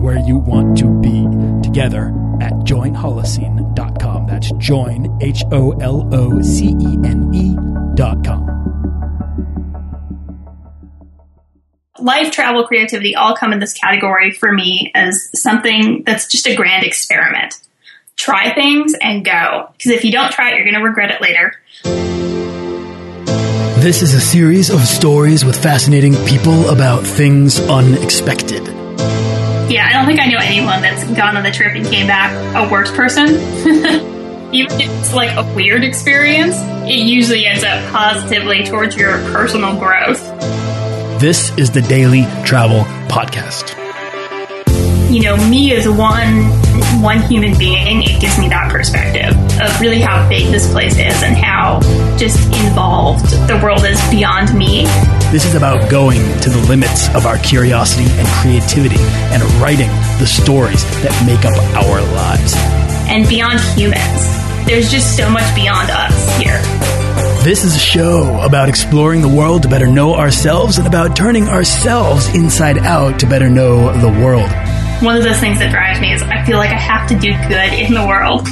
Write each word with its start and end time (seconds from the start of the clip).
and 0.00 0.02
where 0.02 0.18
you 0.18 0.38
want 0.38 0.78
to 0.78 0.88
be 1.00 1.26
together 1.62 2.08
at 2.40 2.52
joinholocene.com. 2.64 4.26
That's 4.26 4.50
join, 4.52 5.18
H 5.20 5.42
O 5.52 5.72
L 5.80 6.08
O 6.12 6.40
C 6.42 6.68
E 6.68 6.98
N 7.04 7.30
E.com. 7.34 8.48
life, 11.98 12.32
travel, 12.32 12.66
creativity 12.66 13.14
all 13.14 13.36
come 13.36 13.52
in 13.52 13.58
this 13.58 13.74
category 13.74 14.30
for 14.30 14.50
me 14.50 14.90
as 14.94 15.28
something 15.38 16.02
that's 16.06 16.26
just 16.28 16.46
a 16.46 16.56
grand 16.56 16.82
experiment. 16.82 17.60
Try 18.16 18.54
things 18.54 18.94
and 19.02 19.22
go. 19.22 19.68
Because 19.72 19.90
if 19.92 20.02
you 20.02 20.10
don't 20.10 20.32
try 20.32 20.50
it, 20.50 20.54
you're 20.54 20.64
going 20.64 20.76
to 20.76 20.82
regret 20.82 21.10
it 21.10 21.20
later. 21.20 21.60
This 23.82 24.00
is 24.00 24.14
a 24.14 24.20
series 24.20 24.70
of 24.70 24.80
stories 24.80 25.44
with 25.44 25.62
fascinating 25.62 26.14
people 26.24 26.70
about 26.70 27.06
things 27.06 27.60
unexpected. 27.60 28.79
Yeah, 29.70 29.86
I 29.88 29.92
don't 29.92 30.04
think 30.04 30.18
I 30.18 30.26
know 30.26 30.38
anyone 30.38 30.82
that's 30.82 31.04
gone 31.12 31.36
on 31.36 31.44
the 31.44 31.52
trip 31.52 31.76
and 31.76 31.86
came 31.86 32.08
back 32.08 32.32
a 32.56 32.68
worse 32.68 32.90
person. 32.90 33.28
Even 34.52 34.80
if 34.80 34.90
it's 34.98 35.14
like 35.14 35.30
a 35.36 35.54
weird 35.54 35.84
experience, 35.84 36.56
it 36.90 37.06
usually 37.06 37.46
ends 37.46 37.62
up 37.62 37.80
positively 37.92 38.64
towards 38.64 38.96
your 38.96 39.12
personal 39.32 39.78
growth. 39.78 40.20
This 41.20 41.56
is 41.56 41.70
the 41.70 41.82
Daily 41.82 42.22
Travel 42.44 42.80
Podcast. 43.06 43.76
You 45.08 45.22
know, 45.22 45.36
me 45.48 45.72
as 45.76 45.88
one 45.88 46.50
one 47.00 47.22
human 47.22 47.56
being, 47.58 48.02
it 48.02 48.20
gives 48.20 48.38
me 48.38 48.48
that 48.48 48.70
perspective 48.70 49.34
of 49.60 49.80
really 49.80 50.00
how 50.00 50.28
big 50.28 50.50
this 50.50 50.70
place 50.70 50.94
is 50.94 51.22
and 51.22 51.36
how 51.36 51.80
just 52.18 52.38
involved 52.64 53.30
the 53.48 53.58
world 53.62 53.84
is 53.84 54.00
beyond 54.10 54.56
me. 54.56 54.84
This 55.32 55.46
is 55.46 55.54
about 55.54 55.90
going 55.90 56.20
to 56.40 56.50
the 56.50 56.64
limits 56.68 57.08
of 57.14 57.26
our 57.26 57.38
curiosity 57.38 58.10
and 58.10 58.28
creativity 58.28 59.00
and 59.32 59.42
writing 59.62 59.88
the 60.18 60.26
stories 60.26 60.84
that 61.02 61.14
make 61.24 61.44
up 61.44 61.56
our 61.84 62.00
lives. 62.14 62.54
And 63.08 63.28
beyond 63.28 63.60
humans. 63.78 64.40
There's 64.66 64.90
just 64.90 65.16
so 65.16 65.30
much 65.30 65.54
beyond 65.54 65.90
us 65.90 66.36
here. 66.38 66.60
This 67.42 67.64
is 67.64 67.74
a 67.74 67.78
show 67.78 68.40
about 68.42 68.68
exploring 68.68 69.22
the 69.22 69.28
world 69.28 69.62
to 69.62 69.68
better 69.68 69.86
know 69.86 70.14
ourselves 70.14 70.76
and 70.78 70.86
about 70.86 71.16
turning 71.16 71.48
ourselves 71.48 72.28
inside 72.34 72.78
out 72.78 73.20
to 73.20 73.26
better 73.26 73.48
know 73.48 73.92
the 73.98 74.22
world. 74.22 74.50
One 75.02 75.16
of 75.16 75.24
those 75.24 75.40
things 75.40 75.58
that 75.60 75.70
drives 75.70 75.98
me 75.98 76.12
is 76.12 76.22
I 76.22 76.44
feel 76.44 76.58
like 76.58 76.68
I 76.68 76.78
have 76.78 77.08
to 77.08 77.18
do 77.18 77.32
good 77.48 77.72
in 77.72 77.94
the 77.94 78.06
world. 78.06 78.46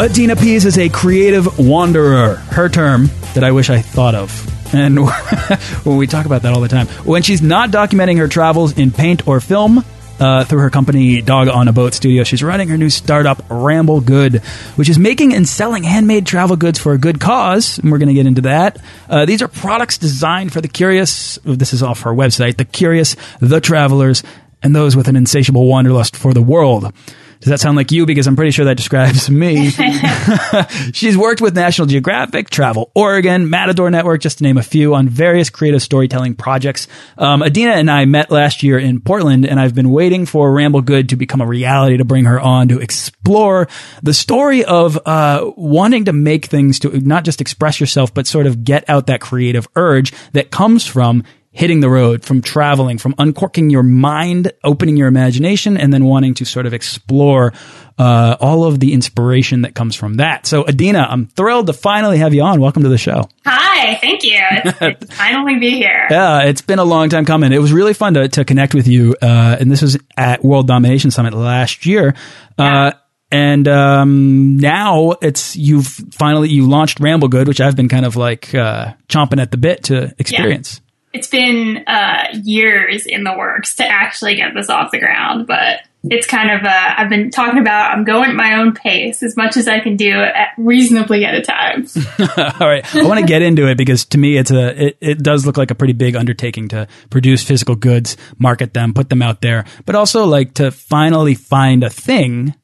Adina 0.00 0.34
Pease 0.34 0.64
is 0.64 0.76
a 0.76 0.88
creative 0.88 1.58
wanderer, 1.60 2.34
her 2.34 2.68
term 2.68 3.08
that 3.34 3.44
I 3.44 3.52
wish 3.52 3.70
I 3.70 3.80
thought 3.80 4.16
of. 4.16 4.74
And 4.74 4.98
when 5.84 5.98
we 5.98 6.08
talk 6.08 6.26
about 6.26 6.42
that 6.42 6.52
all 6.52 6.60
the 6.60 6.68
time, 6.68 6.88
when 7.04 7.22
she's 7.22 7.42
not 7.42 7.70
documenting 7.70 8.18
her 8.18 8.26
travels 8.26 8.76
in 8.76 8.90
paint 8.90 9.28
or 9.28 9.38
film, 9.38 9.84
uh, 10.20 10.44
through 10.44 10.60
her 10.60 10.70
company 10.70 11.22
Dog 11.22 11.48
on 11.48 11.66
a 11.66 11.72
Boat 11.72 11.94
Studio. 11.94 12.22
She's 12.22 12.42
running 12.42 12.68
her 12.68 12.76
new 12.76 12.90
startup, 12.90 13.42
Ramble 13.48 14.00
Good, 14.02 14.40
which 14.76 14.88
is 14.88 14.98
making 14.98 15.34
and 15.34 15.48
selling 15.48 15.82
handmade 15.82 16.26
travel 16.26 16.56
goods 16.56 16.78
for 16.78 16.92
a 16.92 16.98
good 16.98 17.20
cause. 17.20 17.78
And 17.78 17.90
we're 17.90 17.98
going 17.98 18.08
to 18.08 18.14
get 18.14 18.26
into 18.26 18.42
that. 18.42 18.80
Uh, 19.08 19.24
these 19.24 19.42
are 19.42 19.48
products 19.48 19.98
designed 19.98 20.52
for 20.52 20.60
the 20.60 20.68
curious. 20.68 21.38
This 21.44 21.72
is 21.72 21.82
off 21.82 22.02
her 22.02 22.12
website. 22.12 22.58
The 22.58 22.64
curious, 22.64 23.16
the 23.40 23.60
travelers, 23.60 24.22
and 24.62 24.76
those 24.76 24.94
with 24.94 25.08
an 25.08 25.16
insatiable 25.16 25.66
wanderlust 25.66 26.14
for 26.14 26.34
the 26.34 26.42
world. 26.42 26.92
Does 27.40 27.48
that 27.48 27.60
sound 27.60 27.76
like 27.76 27.90
you? 27.90 28.04
Because 28.04 28.26
I'm 28.26 28.36
pretty 28.36 28.50
sure 28.50 28.66
that 28.66 28.76
describes 28.76 29.30
me. 29.30 29.70
She's 30.92 31.16
worked 31.16 31.40
with 31.40 31.54
National 31.54 31.86
Geographic, 31.86 32.50
Travel 32.50 32.92
Oregon, 32.94 33.48
Matador 33.48 33.90
Network, 33.90 34.20
just 34.20 34.38
to 34.38 34.44
name 34.44 34.58
a 34.58 34.62
few, 34.62 34.94
on 34.94 35.08
various 35.08 35.48
creative 35.48 35.82
storytelling 35.82 36.34
projects. 36.34 36.86
Um, 37.16 37.42
Adina 37.42 37.72
and 37.72 37.90
I 37.90 38.04
met 38.04 38.30
last 38.30 38.62
year 38.62 38.78
in 38.78 39.00
Portland, 39.00 39.46
and 39.46 39.58
I've 39.58 39.74
been 39.74 39.90
waiting 39.90 40.26
for 40.26 40.52
Ramble 40.52 40.82
Good 40.82 41.08
to 41.10 41.16
become 41.16 41.40
a 41.40 41.46
reality 41.46 41.96
to 41.96 42.04
bring 42.04 42.26
her 42.26 42.38
on 42.38 42.68
to 42.68 42.78
explore 42.78 43.68
the 44.02 44.12
story 44.12 44.64
of 44.64 44.98
uh, 45.06 45.50
wanting 45.56 46.04
to 46.06 46.12
make 46.12 46.46
things 46.46 46.78
to 46.80 47.00
not 47.00 47.24
just 47.24 47.40
express 47.40 47.80
yourself, 47.80 48.12
but 48.12 48.26
sort 48.26 48.46
of 48.46 48.64
get 48.64 48.88
out 48.88 49.06
that 49.06 49.22
creative 49.22 49.66
urge 49.76 50.12
that 50.32 50.50
comes 50.50 50.84
from 50.84 51.24
hitting 51.52 51.80
the 51.80 51.90
road, 51.90 52.24
from 52.24 52.40
traveling, 52.42 52.96
from 52.96 53.14
uncorking 53.18 53.70
your 53.70 53.82
mind, 53.82 54.52
opening 54.62 54.96
your 54.96 55.08
imagination, 55.08 55.76
and 55.76 55.92
then 55.92 56.04
wanting 56.04 56.34
to 56.34 56.44
sort 56.44 56.64
of 56.64 56.72
explore 56.72 57.52
uh, 57.98 58.36
all 58.40 58.64
of 58.64 58.78
the 58.78 58.92
inspiration 58.92 59.62
that 59.62 59.74
comes 59.74 59.96
from 59.96 60.14
that. 60.14 60.46
So, 60.46 60.66
Adina, 60.66 61.06
I'm 61.10 61.26
thrilled 61.26 61.66
to 61.66 61.72
finally 61.72 62.18
have 62.18 62.32
you 62.32 62.42
on. 62.42 62.60
Welcome 62.60 62.84
to 62.84 62.88
the 62.88 62.98
show. 62.98 63.28
Hi, 63.44 63.96
thank 63.96 64.22
you. 64.22 64.38
It's, 64.38 64.78
it's 65.02 65.16
finally 65.16 65.58
be 65.58 65.70
here. 65.70 66.06
Yeah, 66.08 66.44
it's 66.44 66.62
been 66.62 66.78
a 66.78 66.84
long 66.84 67.08
time 67.08 67.24
coming. 67.24 67.52
It 67.52 67.58
was 67.58 67.72
really 67.72 67.94
fun 67.94 68.14
to, 68.14 68.28
to 68.28 68.44
connect 68.44 68.72
with 68.72 68.86
you. 68.86 69.16
Uh, 69.20 69.56
and 69.58 69.70
this 69.70 69.82
was 69.82 69.98
at 70.16 70.44
World 70.44 70.68
Domination 70.68 71.10
Summit 71.10 71.34
last 71.34 71.84
year. 71.84 72.14
Yeah. 72.58 72.86
Uh, 72.86 72.92
and 73.32 73.68
um, 73.68 74.56
now 74.56 75.12
it's 75.22 75.54
you've 75.54 75.86
finally 75.86 76.48
you 76.48 76.68
launched 76.68 76.98
Ramble 76.98 77.28
Good, 77.28 77.46
which 77.46 77.60
I've 77.60 77.76
been 77.76 77.88
kind 77.88 78.04
of 78.04 78.16
like 78.16 78.52
uh, 78.54 78.94
chomping 79.08 79.40
at 79.40 79.52
the 79.52 79.56
bit 79.56 79.84
to 79.84 80.12
experience. 80.18 80.80
It's 81.12 81.28
been 81.28 81.84
uh, 81.86 82.28
years 82.44 83.06
in 83.06 83.24
the 83.24 83.36
works 83.36 83.76
to 83.76 83.86
actually 83.86 84.36
get 84.36 84.54
this 84.54 84.70
off 84.70 84.92
the 84.92 84.98
ground, 84.98 85.46
but 85.46 85.80
it's 86.04 86.26
kind 86.26 86.50
of 86.50 86.64
uh, 86.64 86.94
I've 86.96 87.10
been 87.10 87.30
talking 87.30 87.58
about 87.58 87.90
I'm 87.90 88.04
going 88.04 88.30
at 88.30 88.36
my 88.36 88.54
own 88.54 88.72
pace 88.72 89.22
as 89.22 89.36
much 89.36 89.56
as 89.56 89.68
I 89.68 89.80
can 89.80 89.96
do 89.96 90.10
at 90.10 90.48
reasonably 90.56 91.24
at 91.24 91.34
a 91.34 91.42
time. 91.42 91.86
All 92.60 92.68
right, 92.68 92.94
I 92.94 93.02
want 93.04 93.20
to 93.20 93.26
get 93.26 93.42
into 93.42 93.68
it 93.68 93.76
because 93.76 94.06
to 94.06 94.18
me 94.18 94.38
it's 94.38 94.50
a 94.50 94.86
it, 94.86 94.96
it 95.00 95.18
does 95.22 95.44
look 95.44 95.58
like 95.58 95.70
a 95.70 95.74
pretty 95.74 95.92
big 95.92 96.16
undertaking 96.16 96.68
to 96.68 96.88
produce 97.10 97.42
physical 97.42 97.76
goods, 97.76 98.16
market 98.38 98.72
them, 98.72 98.94
put 98.94 99.10
them 99.10 99.20
out 99.20 99.42
there, 99.42 99.66
but 99.84 99.94
also 99.94 100.24
like 100.24 100.54
to 100.54 100.70
finally 100.70 101.34
find 101.34 101.84
a 101.84 101.90
thing 101.90 102.54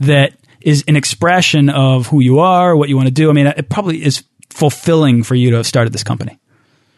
that 0.00 0.32
is 0.60 0.84
an 0.88 0.96
expression 0.96 1.70
of 1.70 2.08
who 2.08 2.20
you 2.20 2.40
are, 2.40 2.76
what 2.76 2.88
you 2.88 2.96
want 2.96 3.06
to 3.06 3.14
do. 3.14 3.30
I 3.30 3.32
mean, 3.32 3.46
it 3.46 3.68
probably 3.68 4.04
is 4.04 4.24
fulfilling 4.50 5.22
for 5.22 5.34
you 5.34 5.50
to 5.50 5.56
have 5.56 5.66
started 5.66 5.92
this 5.92 6.04
company. 6.04 6.38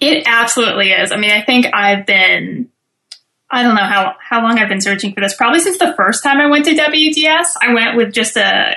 It 0.03 0.25
absolutely 0.27 0.91
is. 0.91 1.13
I 1.13 1.17
mean, 1.17 1.31
I 1.31 1.43
think 1.43 1.67
I've 1.73 2.07
been 2.07 2.71
I 3.51 3.63
don't 3.63 3.75
know 3.75 3.85
how 3.85 4.17
how 4.19 4.43
long 4.43 4.59
I've 4.59 4.69
been 4.69 4.81
searching 4.81 5.15
for 5.15 5.21
this. 5.21 5.35
Probably 5.35 5.61
since 5.61 5.79
the 5.79 5.95
first 5.97 6.25
time 6.25 6.41
I 6.41 6.47
went 6.47 6.65
to 6.65 6.73
WDS, 6.73 7.49
I 7.61 7.73
went 7.75 7.97
with 7.97 8.13
just 8.13 8.37
a 8.37 8.77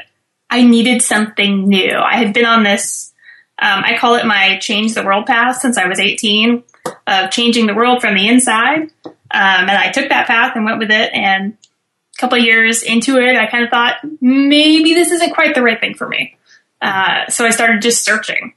I 0.49 0.63
needed 0.63 1.01
something 1.01 1.67
new. 1.67 1.97
I 1.97 2.17
had 2.17 2.33
been 2.33 2.45
on 2.45 2.63
this 2.63 3.13
um, 3.57 3.83
I 3.85 3.97
call 3.97 4.15
it 4.15 4.25
my 4.25 4.57
change 4.59 4.93
the 4.93 5.03
world 5.03 5.25
path 5.25 5.57
since 5.57 5.77
I 5.77 5.87
was 5.87 5.99
18 5.99 6.61
of 7.07 7.31
changing 7.31 7.67
the 7.67 7.73
world 7.73 8.01
from 8.01 8.15
the 8.15 8.27
inside. 8.27 8.91
Um, 9.05 9.11
and 9.31 9.71
I 9.71 9.91
took 9.91 10.09
that 10.09 10.27
path 10.27 10.55
and 10.55 10.65
went 10.65 10.79
with 10.79 10.91
it. 10.91 11.13
And 11.13 11.53
a 11.53 12.19
couple 12.19 12.37
years 12.37 12.83
into 12.83 13.17
it, 13.17 13.37
I 13.37 13.47
kind 13.47 13.63
of 13.63 13.69
thought 13.69 13.95
maybe 14.19 14.93
this 14.93 15.11
isn't 15.11 15.33
quite 15.33 15.55
the 15.55 15.63
right 15.63 15.79
thing 15.79 15.95
for 15.95 16.07
me. 16.07 16.37
Uh, 16.81 17.29
so 17.29 17.45
I 17.45 17.51
started 17.51 17.81
just 17.81 18.03
searching. 18.03 18.53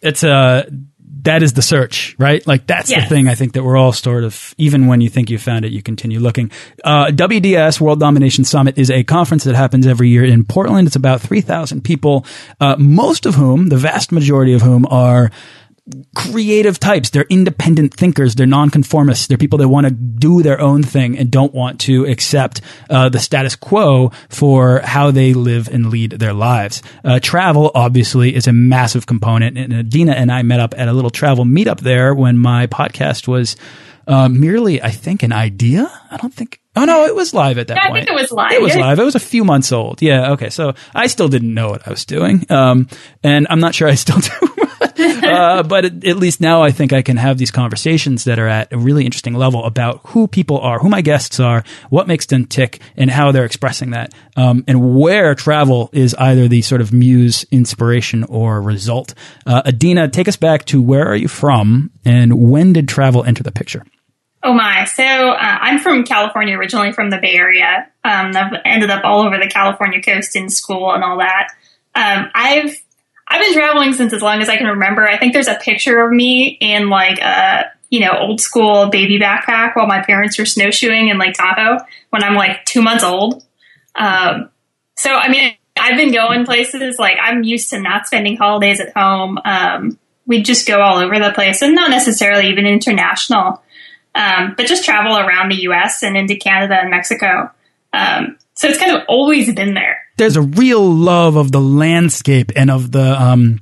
It's 0.00 0.24
a 0.24 0.66
that 1.24 1.42
is 1.42 1.52
the 1.52 1.62
search, 1.62 2.16
right? 2.18 2.46
Like 2.46 2.66
that's 2.66 2.88
the 2.88 3.02
thing 3.02 3.28
I 3.28 3.34
think 3.34 3.52
that 3.52 3.62
we're 3.62 3.76
all 3.76 3.92
sort 3.92 4.24
of, 4.24 4.54
even 4.58 4.86
when 4.86 5.00
you 5.00 5.08
think 5.08 5.30
you 5.30 5.38
found 5.38 5.64
it, 5.64 5.72
you 5.72 5.82
continue 5.82 6.20
looking. 6.20 6.50
Uh, 6.84 7.06
WDS 7.06 7.80
World 7.80 8.00
Domination 8.00 8.44
Summit 8.44 8.78
is 8.78 8.90
a 8.90 9.04
conference 9.04 9.44
that 9.44 9.54
happens 9.54 9.86
every 9.86 10.08
year 10.08 10.24
in 10.24 10.44
Portland. 10.44 10.86
It's 10.86 10.96
about 10.96 11.20
3,000 11.20 11.82
people, 11.82 12.24
uh, 12.60 12.76
most 12.78 13.26
of 13.26 13.34
whom, 13.34 13.68
the 13.68 13.76
vast 13.76 14.12
majority 14.12 14.52
of 14.52 14.62
whom 14.62 14.86
are 14.86 15.30
creative 16.14 16.78
types. 16.78 17.10
They're 17.10 17.26
independent 17.30 17.94
thinkers. 17.94 18.34
They're 18.34 18.46
nonconformists. 18.46 19.26
They're 19.26 19.38
people 19.38 19.58
that 19.58 19.68
want 19.68 19.86
to 19.86 19.92
do 19.92 20.42
their 20.42 20.60
own 20.60 20.82
thing 20.82 21.18
and 21.18 21.30
don't 21.30 21.52
want 21.54 21.80
to 21.82 22.04
accept 22.06 22.60
uh, 22.88 23.08
the 23.08 23.18
status 23.18 23.56
quo 23.56 24.12
for 24.28 24.80
how 24.80 25.10
they 25.10 25.34
live 25.34 25.68
and 25.68 25.90
lead 25.90 26.12
their 26.12 26.32
lives. 26.32 26.82
Uh, 27.04 27.18
travel, 27.20 27.70
obviously, 27.74 28.34
is 28.34 28.46
a 28.46 28.52
massive 28.52 29.06
component. 29.06 29.58
And 29.58 29.72
Adina 29.72 30.12
and 30.12 30.30
I 30.30 30.42
met 30.42 30.60
up 30.60 30.74
at 30.76 30.88
a 30.88 30.92
little 30.92 31.10
travel 31.10 31.44
meetup 31.44 31.80
there 31.80 32.14
when 32.14 32.38
my 32.38 32.66
podcast 32.66 33.26
was 33.28 33.56
uh, 34.06 34.28
merely, 34.28 34.82
I 34.82 34.90
think, 34.90 35.22
an 35.22 35.32
idea. 35.32 35.90
I 36.10 36.16
don't 36.16 36.34
think. 36.34 36.60
Oh 36.76 36.84
no, 36.84 37.04
it 37.04 37.14
was 37.14 37.34
live 37.34 37.58
at 37.58 37.66
that 37.68 37.76
Yeah, 37.76 37.82
I 37.84 37.88
point. 37.88 38.06
think 38.06 38.16
it 38.18 38.20
was 38.20 38.30
live. 38.32 38.52
It 38.52 38.62
was 38.62 38.76
live. 38.76 38.98
It 38.98 39.04
was 39.04 39.14
a 39.16 39.20
few 39.20 39.44
months 39.44 39.72
old. 39.72 40.02
Yeah. 40.02 40.32
Okay. 40.32 40.50
So 40.50 40.74
I 40.94 41.08
still 41.08 41.28
didn't 41.28 41.52
know 41.52 41.68
what 41.70 41.86
I 41.86 41.90
was 41.90 42.04
doing, 42.04 42.46
um, 42.50 42.86
and 43.24 43.46
I'm 43.50 43.58
not 43.60 43.74
sure 43.74 43.88
I 43.88 43.94
still 43.96 44.18
do. 44.20 44.30
uh, 44.98 45.62
but 45.62 45.84
at, 45.84 46.04
at, 46.04 46.16
least 46.16 46.40
now 46.40 46.62
I 46.62 46.70
think 46.70 46.92
I 46.92 47.02
can 47.02 47.18
have 47.18 47.36
these 47.36 47.50
conversations 47.50 48.24
that 48.24 48.38
are 48.38 48.48
at 48.48 48.72
a 48.72 48.78
really 48.78 49.04
interesting 49.04 49.34
level 49.34 49.64
about 49.64 50.00
who 50.08 50.26
people 50.26 50.58
are, 50.58 50.78
who 50.78 50.88
my 50.88 51.02
guests 51.02 51.38
are, 51.38 51.64
what 51.90 52.08
makes 52.08 52.24
them 52.26 52.46
tick, 52.46 52.80
and 52.96 53.10
how 53.10 53.30
they're 53.30 53.44
expressing 53.44 53.90
that, 53.90 54.14
um, 54.36 54.64
and 54.66 54.98
where 54.98 55.34
travel 55.34 55.90
is 55.92 56.14
either 56.14 56.48
the 56.48 56.62
sort 56.62 56.80
of 56.80 56.94
muse, 56.94 57.44
inspiration, 57.50 58.24
or 58.24 58.62
result. 58.62 59.12
Uh, 59.44 59.60
Adina, 59.66 60.08
take 60.08 60.28
us 60.28 60.36
back 60.36 60.64
to 60.66 60.80
where 60.80 61.06
are 61.06 61.16
you 61.16 61.28
from, 61.28 61.90
and 62.04 62.50
when 62.50 62.72
did 62.72 62.88
travel 62.88 63.22
enter 63.22 63.42
the 63.42 63.52
picture? 63.52 63.84
Oh 64.42 64.54
my! 64.54 64.84
So 64.84 65.04
uh, 65.04 65.36
I'm 65.38 65.78
from 65.78 66.04
California 66.04 66.56
originally, 66.56 66.92
from 66.92 67.10
the 67.10 67.18
Bay 67.18 67.34
Area. 67.34 67.88
Um, 68.02 68.34
I've 68.34 68.54
ended 68.64 68.88
up 68.88 69.04
all 69.04 69.20
over 69.26 69.36
the 69.36 69.48
California 69.48 70.00
coast 70.00 70.34
in 70.34 70.48
school 70.48 70.94
and 70.94 71.04
all 71.04 71.18
that. 71.18 71.48
Um, 71.94 72.30
I've 72.34 72.74
I've 73.30 73.40
been 73.40 73.54
traveling 73.54 73.92
since 73.92 74.12
as 74.12 74.22
long 74.22 74.42
as 74.42 74.48
I 74.48 74.56
can 74.56 74.66
remember. 74.66 75.06
I 75.08 75.18
think 75.18 75.32
there's 75.32 75.48
a 75.48 75.54
picture 75.54 76.00
of 76.04 76.12
me 76.12 76.58
in 76.60 76.88
like 76.88 77.18
a 77.20 77.70
you 77.88 78.00
know 78.00 78.12
old 78.18 78.40
school 78.40 78.88
baby 78.88 79.18
backpack 79.18 79.76
while 79.76 79.86
my 79.86 80.02
parents 80.02 80.38
were 80.38 80.44
snowshoeing 80.44 81.08
in 81.08 81.18
Lake 81.18 81.34
Tahoe 81.34 81.84
when 82.10 82.22
I'm 82.22 82.34
like 82.34 82.64
two 82.64 82.82
months 82.82 83.04
old. 83.04 83.44
Um, 83.94 84.50
so 84.96 85.14
I 85.14 85.28
mean, 85.28 85.54
I've 85.78 85.96
been 85.96 86.12
going 86.12 86.44
places 86.44 86.98
like 86.98 87.16
I'm 87.22 87.44
used 87.44 87.70
to 87.70 87.80
not 87.80 88.06
spending 88.06 88.36
holidays 88.36 88.80
at 88.80 88.92
home. 88.96 89.38
Um, 89.44 89.98
we 90.26 90.42
just 90.42 90.66
go 90.66 90.80
all 90.80 90.98
over 90.98 91.18
the 91.18 91.32
place, 91.32 91.62
and 91.62 91.74
not 91.74 91.90
necessarily 91.90 92.48
even 92.48 92.66
international 92.66 93.62
um, 94.14 94.54
but 94.56 94.66
just 94.66 94.84
travel 94.84 95.16
around 95.16 95.50
the 95.50 95.62
U.S. 95.62 96.02
and 96.02 96.16
into 96.16 96.36
Canada 96.36 96.74
and 96.74 96.90
Mexico. 96.90 97.50
Um, 97.92 98.38
so 98.54 98.68
it's 98.68 98.78
kind 98.78 98.96
of 98.96 99.02
always 99.08 99.52
been 99.54 99.74
there. 99.74 100.02
There's 100.20 100.36
a 100.36 100.42
real 100.42 100.82
love 100.82 101.36
of 101.36 101.50
the 101.50 101.62
landscape 101.62 102.52
and 102.54 102.70
of 102.70 102.92
the 102.92 103.18
um, 103.18 103.58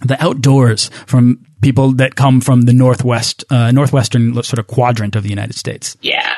the 0.00 0.16
outdoors 0.22 0.92
from 1.06 1.44
people 1.60 1.90
that 1.94 2.14
come 2.14 2.40
from 2.40 2.62
the 2.62 2.72
northwest 2.72 3.44
uh, 3.50 3.72
northwestern 3.72 4.40
sort 4.44 4.60
of 4.60 4.68
quadrant 4.68 5.16
of 5.16 5.24
the 5.24 5.28
United 5.28 5.56
States. 5.56 5.96
Yeah, 6.00 6.34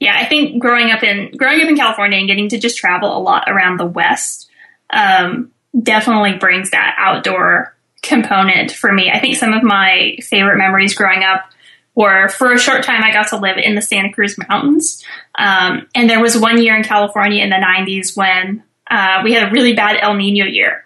yeah. 0.00 0.14
I 0.18 0.26
think 0.26 0.60
growing 0.60 0.90
up 0.90 1.02
in 1.02 1.34
growing 1.34 1.62
up 1.62 1.68
in 1.70 1.76
California 1.76 2.18
and 2.18 2.28
getting 2.28 2.50
to 2.50 2.58
just 2.58 2.76
travel 2.76 3.16
a 3.16 3.20
lot 3.20 3.48
around 3.48 3.78
the 3.78 3.86
West 3.86 4.50
um, 4.90 5.50
definitely 5.82 6.34
brings 6.34 6.72
that 6.72 6.94
outdoor 6.98 7.74
component 8.02 8.70
for 8.70 8.92
me. 8.92 9.10
I 9.10 9.18
think 9.18 9.36
some 9.36 9.54
of 9.54 9.62
my 9.62 10.18
favorite 10.20 10.58
memories 10.58 10.94
growing 10.94 11.22
up 11.22 11.50
or 11.94 12.28
for 12.28 12.52
a 12.52 12.58
short 12.58 12.82
time, 12.82 13.02
I 13.02 13.12
got 13.12 13.28
to 13.28 13.38
live 13.38 13.56
in 13.56 13.76
the 13.76 13.82
Santa 13.82 14.12
Cruz 14.12 14.36
Mountains. 14.36 15.02
Um, 15.36 15.86
and 15.94 16.10
there 16.10 16.20
was 16.20 16.36
one 16.36 16.60
year 16.60 16.76
in 16.76 16.82
California 16.82 17.42
in 17.42 17.50
the 17.50 17.56
90s 17.56 18.16
when 18.16 18.62
uh, 18.90 19.20
we 19.24 19.32
had 19.32 19.48
a 19.48 19.50
really 19.52 19.74
bad 19.74 19.98
El 20.00 20.14
Nino 20.14 20.44
year. 20.44 20.84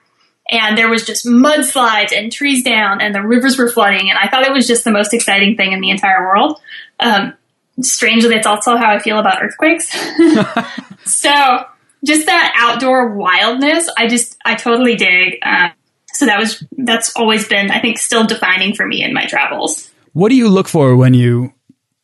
And 0.51 0.79
there 0.79 0.89
was 0.89 1.05
just 1.05 1.27
mudslides 1.27 2.17
and 2.17 2.33
trees 2.33 2.65
down, 2.65 3.03
and 3.03 3.15
the 3.15 3.21
rivers 3.21 3.59
were 3.59 3.71
flooding. 3.71 4.09
And 4.09 4.19
I 4.19 4.29
thought 4.29 4.45
it 4.45 4.53
was 4.53 4.67
just 4.67 4.83
the 4.85 4.91
most 4.91 5.13
exciting 5.13 5.57
thing 5.57 5.73
in 5.73 5.81
the 5.81 5.91
entire 5.91 6.23
world. 6.23 6.59
Um, 6.99 7.35
strangely, 7.83 8.35
it's 8.35 8.47
also 8.47 8.77
how 8.77 8.91
I 8.91 8.99
feel 8.99 9.19
about 9.19 9.43
earthquakes. 9.43 9.91
so, 11.05 11.67
just 12.03 12.27
that 12.27 12.55
outdoor 12.57 13.15
wildness, 13.15 13.91
I 13.97 14.07
just, 14.07 14.39
I 14.43 14.55
totally 14.55 14.97
dig. 14.97 15.39
Uh, 15.43 15.69
so 16.15 16.25
that 16.25 16.39
was, 16.39 16.65
that's 16.79 17.15
always 17.15 17.47
been, 17.47 17.71
I 17.71 17.81
think, 17.81 17.99
still 17.99 18.27
defining 18.27 18.75
for 18.75 18.87
me 18.87 19.05
in 19.05 19.13
my 19.13 19.27
travels. 19.27 19.91
What 20.15 20.31
do 20.31 20.37
you 20.37 20.49
look 20.49 20.69
for 20.69 20.97
when 20.97 21.13
you, 21.13 21.53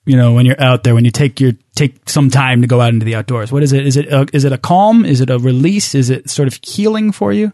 you 0.07 0.17
know, 0.17 0.35
when 0.35 0.47
you're 0.47 0.61
out 0.61 0.85
there, 0.85 0.95
when 0.95 1.05
you 1.05 1.11
take 1.11 1.41
your 1.41 1.53
take 1.75 2.09
some 2.09 2.31
time 2.31 2.61
to 2.61 2.67
go 2.67 2.81
out 2.81 2.93
into 2.93 3.05
the 3.05 3.15
outdoors? 3.15 3.51
What 3.51 3.63
is 3.63 3.73
it? 3.73 3.87
Is 3.87 3.97
it 3.97 4.07
a, 4.13 4.27
is 4.33 4.45
it 4.45 4.53
a 4.53 4.59
calm? 4.59 5.05
Is 5.05 5.21
it 5.21 5.31
a 5.31 5.39
release? 5.39 5.95
Is 5.95 6.11
it 6.11 6.29
sort 6.29 6.49
of 6.49 6.59
healing 6.63 7.13
for 7.13 7.33
you? 7.33 7.53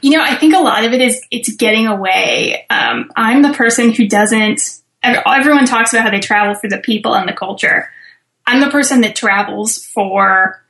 You 0.00 0.12
know, 0.12 0.22
I 0.22 0.34
think 0.36 0.54
a 0.54 0.60
lot 0.60 0.84
of 0.84 0.92
it 0.92 1.00
is 1.02 1.20
it's 1.30 1.54
getting 1.56 1.86
away. 1.86 2.66
Um, 2.70 3.10
I'm 3.16 3.42
the 3.42 3.52
person 3.52 3.92
who 3.92 4.08
doesn't. 4.08 4.80
Everyone 5.02 5.66
talks 5.66 5.92
about 5.92 6.04
how 6.04 6.10
they 6.10 6.20
travel 6.20 6.54
for 6.54 6.68
the 6.68 6.78
people 6.78 7.14
and 7.14 7.28
the 7.28 7.32
culture. 7.32 7.90
I'm 8.46 8.60
the 8.60 8.70
person 8.70 9.02
that 9.02 9.14
travels 9.14 9.84
for 9.84 10.62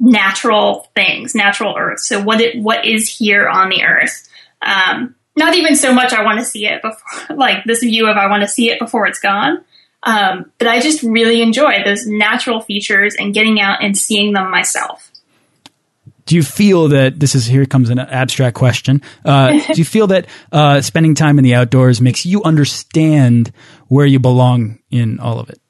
natural 0.00 0.88
things, 0.94 1.34
natural 1.34 1.76
earth. 1.76 2.00
So 2.00 2.22
what 2.22 2.40
it 2.40 2.60
what 2.60 2.84
is 2.84 3.08
here 3.08 3.48
on 3.48 3.68
the 3.68 3.84
earth. 3.84 4.28
Um, 4.60 5.14
not 5.36 5.56
even 5.56 5.76
so 5.76 5.94
much 5.94 6.12
I 6.12 6.24
want 6.24 6.38
to 6.40 6.44
see 6.44 6.66
it 6.66 6.82
before, 6.82 7.36
like 7.36 7.64
this 7.64 7.80
view 7.80 8.08
of 8.08 8.16
I 8.16 8.28
want 8.28 8.42
to 8.42 8.48
see 8.48 8.70
it 8.70 8.78
before 8.78 9.06
it's 9.06 9.18
gone. 9.18 9.64
Um, 10.04 10.50
but 10.58 10.68
I 10.68 10.80
just 10.80 11.02
really 11.02 11.42
enjoy 11.42 11.84
those 11.84 12.06
natural 12.06 12.60
features 12.60 13.14
and 13.18 13.32
getting 13.32 13.60
out 13.60 13.82
and 13.82 13.96
seeing 13.96 14.32
them 14.32 14.50
myself. 14.50 15.10
Do 16.26 16.36
you 16.36 16.42
feel 16.42 16.88
that 16.88 17.18
this 17.18 17.34
is 17.34 17.46
here 17.46 17.66
comes 17.66 17.90
an 17.90 17.98
abstract 17.98 18.56
question? 18.56 19.02
Uh, 19.24 19.50
do 19.72 19.74
you 19.74 19.84
feel 19.84 20.08
that 20.08 20.26
uh, 20.50 20.80
spending 20.80 21.14
time 21.14 21.38
in 21.38 21.44
the 21.44 21.54
outdoors 21.54 22.00
makes 22.00 22.24
you 22.24 22.42
understand 22.42 23.52
where 23.88 24.06
you 24.06 24.18
belong 24.18 24.78
in 24.90 25.20
all 25.20 25.38
of 25.38 25.50
it? 25.50 25.60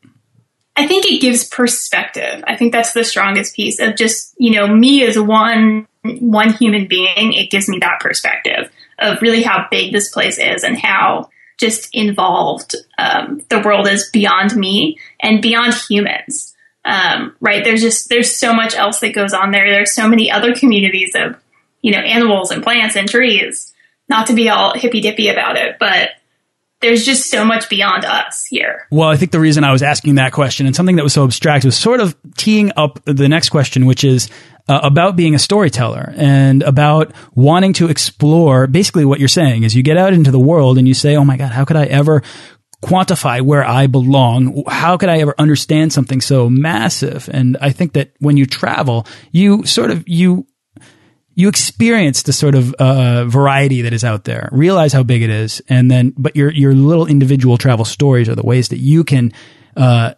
I 0.74 0.86
think 0.86 1.04
it 1.04 1.20
gives 1.20 1.44
perspective. 1.44 2.42
I 2.46 2.56
think 2.56 2.72
that's 2.72 2.92
the 2.92 3.04
strongest 3.04 3.54
piece 3.54 3.78
of 3.78 3.96
just 3.96 4.34
you 4.38 4.52
know 4.52 4.66
me 4.66 5.04
as 5.06 5.18
one 5.18 5.86
one 6.02 6.52
human 6.54 6.88
being. 6.88 7.34
It 7.34 7.50
gives 7.50 7.68
me 7.68 7.78
that 7.80 8.00
perspective 8.00 8.70
of 8.98 9.20
really 9.20 9.42
how 9.42 9.66
big 9.70 9.92
this 9.92 10.10
place 10.10 10.38
is 10.38 10.64
and 10.64 10.78
how 10.78 11.28
just 11.58 11.88
involved 11.92 12.74
um, 12.98 13.40
the 13.48 13.60
world 13.60 13.86
is 13.88 14.10
beyond 14.10 14.56
me 14.56 14.98
and 15.20 15.42
beyond 15.42 15.74
humans. 15.74 16.54
Um, 16.84 17.36
right? 17.40 17.62
There's 17.62 17.80
just 17.80 18.08
there's 18.08 18.34
so 18.36 18.52
much 18.52 18.74
else 18.74 19.00
that 19.00 19.14
goes 19.14 19.32
on 19.32 19.52
there. 19.52 19.70
There's 19.70 19.94
so 19.94 20.08
many 20.08 20.30
other 20.30 20.54
communities 20.54 21.12
of 21.14 21.36
you 21.80 21.92
know 21.92 21.98
animals 21.98 22.50
and 22.50 22.62
plants 22.62 22.96
and 22.96 23.08
trees. 23.08 23.72
Not 24.08 24.26
to 24.26 24.34
be 24.34 24.48
all 24.48 24.74
hippy 24.74 25.00
dippy 25.00 25.28
about 25.28 25.56
it, 25.56 25.76
but 25.78 26.10
there's 26.82 27.06
just 27.06 27.30
so 27.30 27.44
much 27.44 27.68
beyond 27.68 28.04
us 28.04 28.44
here. 28.44 28.88
Well, 28.90 29.08
I 29.08 29.16
think 29.16 29.30
the 29.30 29.40
reason 29.40 29.62
I 29.62 29.70
was 29.70 29.82
asking 29.82 30.16
that 30.16 30.32
question 30.32 30.66
and 30.66 30.74
something 30.74 30.96
that 30.96 31.04
was 31.04 31.12
so 31.12 31.24
abstract 31.24 31.64
was 31.64 31.76
sort 31.78 32.00
of 32.00 32.16
teeing 32.36 32.72
up 32.76 33.00
the 33.04 33.28
next 33.28 33.50
question, 33.50 33.86
which 33.86 34.02
is 34.02 34.28
uh, 34.68 34.80
about 34.82 35.16
being 35.16 35.34
a 35.34 35.38
storyteller 35.38 36.12
and 36.16 36.62
about 36.62 37.12
wanting 37.34 37.72
to 37.74 37.88
explore 37.88 38.66
basically 38.66 39.04
what 39.04 39.18
you're 39.18 39.28
saying 39.28 39.64
is 39.64 39.74
you 39.74 39.82
get 39.82 39.96
out 39.96 40.12
into 40.12 40.30
the 40.30 40.38
world 40.38 40.78
and 40.78 40.86
you 40.86 40.94
say, 40.94 41.16
Oh 41.16 41.24
my 41.24 41.36
God, 41.36 41.52
how 41.52 41.64
could 41.64 41.76
I 41.76 41.84
ever 41.86 42.22
quantify 42.82 43.40
where 43.40 43.64
I 43.64 43.86
belong? 43.86 44.64
How 44.66 44.96
could 44.96 45.08
I 45.08 45.18
ever 45.18 45.34
understand 45.38 45.92
something 45.92 46.20
so 46.20 46.48
massive? 46.48 47.28
And 47.32 47.56
I 47.60 47.70
think 47.70 47.92
that 47.94 48.12
when 48.18 48.36
you 48.36 48.46
travel, 48.46 49.06
you 49.30 49.64
sort 49.64 49.90
of, 49.90 50.08
you, 50.08 50.46
you 51.34 51.48
experience 51.48 52.24
the 52.24 52.32
sort 52.32 52.54
of 52.54 52.74
uh, 52.74 53.24
variety 53.24 53.82
that 53.82 53.92
is 53.92 54.04
out 54.04 54.24
there, 54.24 54.48
realize 54.52 54.92
how 54.92 55.02
big 55.02 55.22
it 55.22 55.30
is, 55.30 55.62
and 55.68 55.90
then, 55.90 56.12
but 56.16 56.36
your 56.36 56.50
your 56.50 56.74
little 56.74 57.06
individual 57.06 57.56
travel 57.56 57.86
stories 57.86 58.28
are 58.28 58.34
the 58.34 58.44
ways 58.44 58.68
that 58.68 58.78
you 58.78 59.02
can 59.02 59.32
uh, 59.74 60.12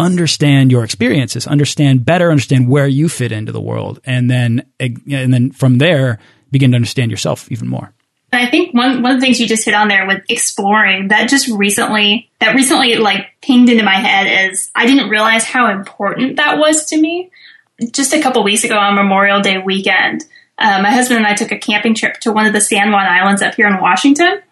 understand 0.00 0.72
your 0.72 0.82
experiences, 0.82 1.46
understand 1.46 2.04
better, 2.04 2.30
understand 2.30 2.68
where 2.68 2.88
you 2.88 3.08
fit 3.08 3.32
into 3.32 3.52
the 3.52 3.60
world, 3.60 4.00
and 4.04 4.30
then 4.30 4.66
and 4.80 5.32
then 5.32 5.52
from 5.52 5.78
there 5.78 6.18
begin 6.50 6.72
to 6.72 6.76
understand 6.76 7.10
yourself 7.10 7.50
even 7.52 7.68
more. 7.68 7.92
I 8.32 8.46
think 8.46 8.74
one 8.74 9.02
one 9.02 9.12
of 9.12 9.20
the 9.20 9.26
things 9.26 9.40
you 9.40 9.46
just 9.46 9.64
hit 9.64 9.74
on 9.74 9.88
there 9.88 10.06
with 10.06 10.22
exploring 10.28 11.08
that 11.08 11.28
just 11.28 11.48
recently 11.48 12.30
that 12.38 12.54
recently 12.54 12.96
like 12.96 13.26
pinged 13.42 13.68
into 13.68 13.84
my 13.84 13.96
head 13.96 14.50
is 14.50 14.70
I 14.74 14.86
didn't 14.86 15.10
realize 15.10 15.44
how 15.44 15.70
important 15.70 16.36
that 16.36 16.58
was 16.58 16.86
to 16.86 17.00
me. 17.00 17.30
Just 17.92 18.12
a 18.12 18.20
couple 18.20 18.42
weeks 18.44 18.64
ago 18.64 18.76
on 18.76 18.94
Memorial 18.94 19.40
Day 19.40 19.58
weekend, 19.58 20.24
uh, 20.58 20.80
my 20.82 20.90
husband 20.90 21.18
and 21.18 21.26
I 21.26 21.34
took 21.34 21.50
a 21.50 21.58
camping 21.58 21.94
trip 21.94 22.20
to 22.20 22.32
one 22.32 22.46
of 22.46 22.52
the 22.52 22.60
San 22.60 22.92
Juan 22.92 23.06
Islands 23.06 23.42
up 23.42 23.54
here 23.54 23.66
in 23.66 23.80
Washington. 23.80 24.42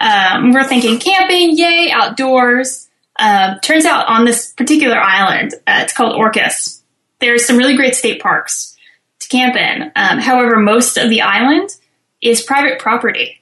Um, 0.00 0.52
we're 0.52 0.64
thinking 0.64 0.98
camping, 0.98 1.56
yay, 1.56 1.90
outdoors. 1.92 2.88
Uh, 3.16 3.58
turns 3.60 3.84
out 3.84 4.08
on 4.08 4.24
this 4.24 4.52
particular 4.52 4.98
island, 4.98 5.54
uh, 5.66 5.80
it's 5.82 5.92
called 5.92 6.14
Orcas. 6.14 6.82
There's 7.20 7.46
some 7.46 7.56
really 7.56 7.76
great 7.76 7.94
state 7.94 8.20
parks 8.20 8.76
to 9.20 9.28
camp 9.28 9.56
in. 9.56 9.92
Um, 9.94 10.18
however, 10.18 10.56
most 10.56 10.96
of 10.96 11.08
the 11.08 11.22
island 11.22 11.70
is 12.20 12.42
private 12.42 12.78
property. 12.78 13.40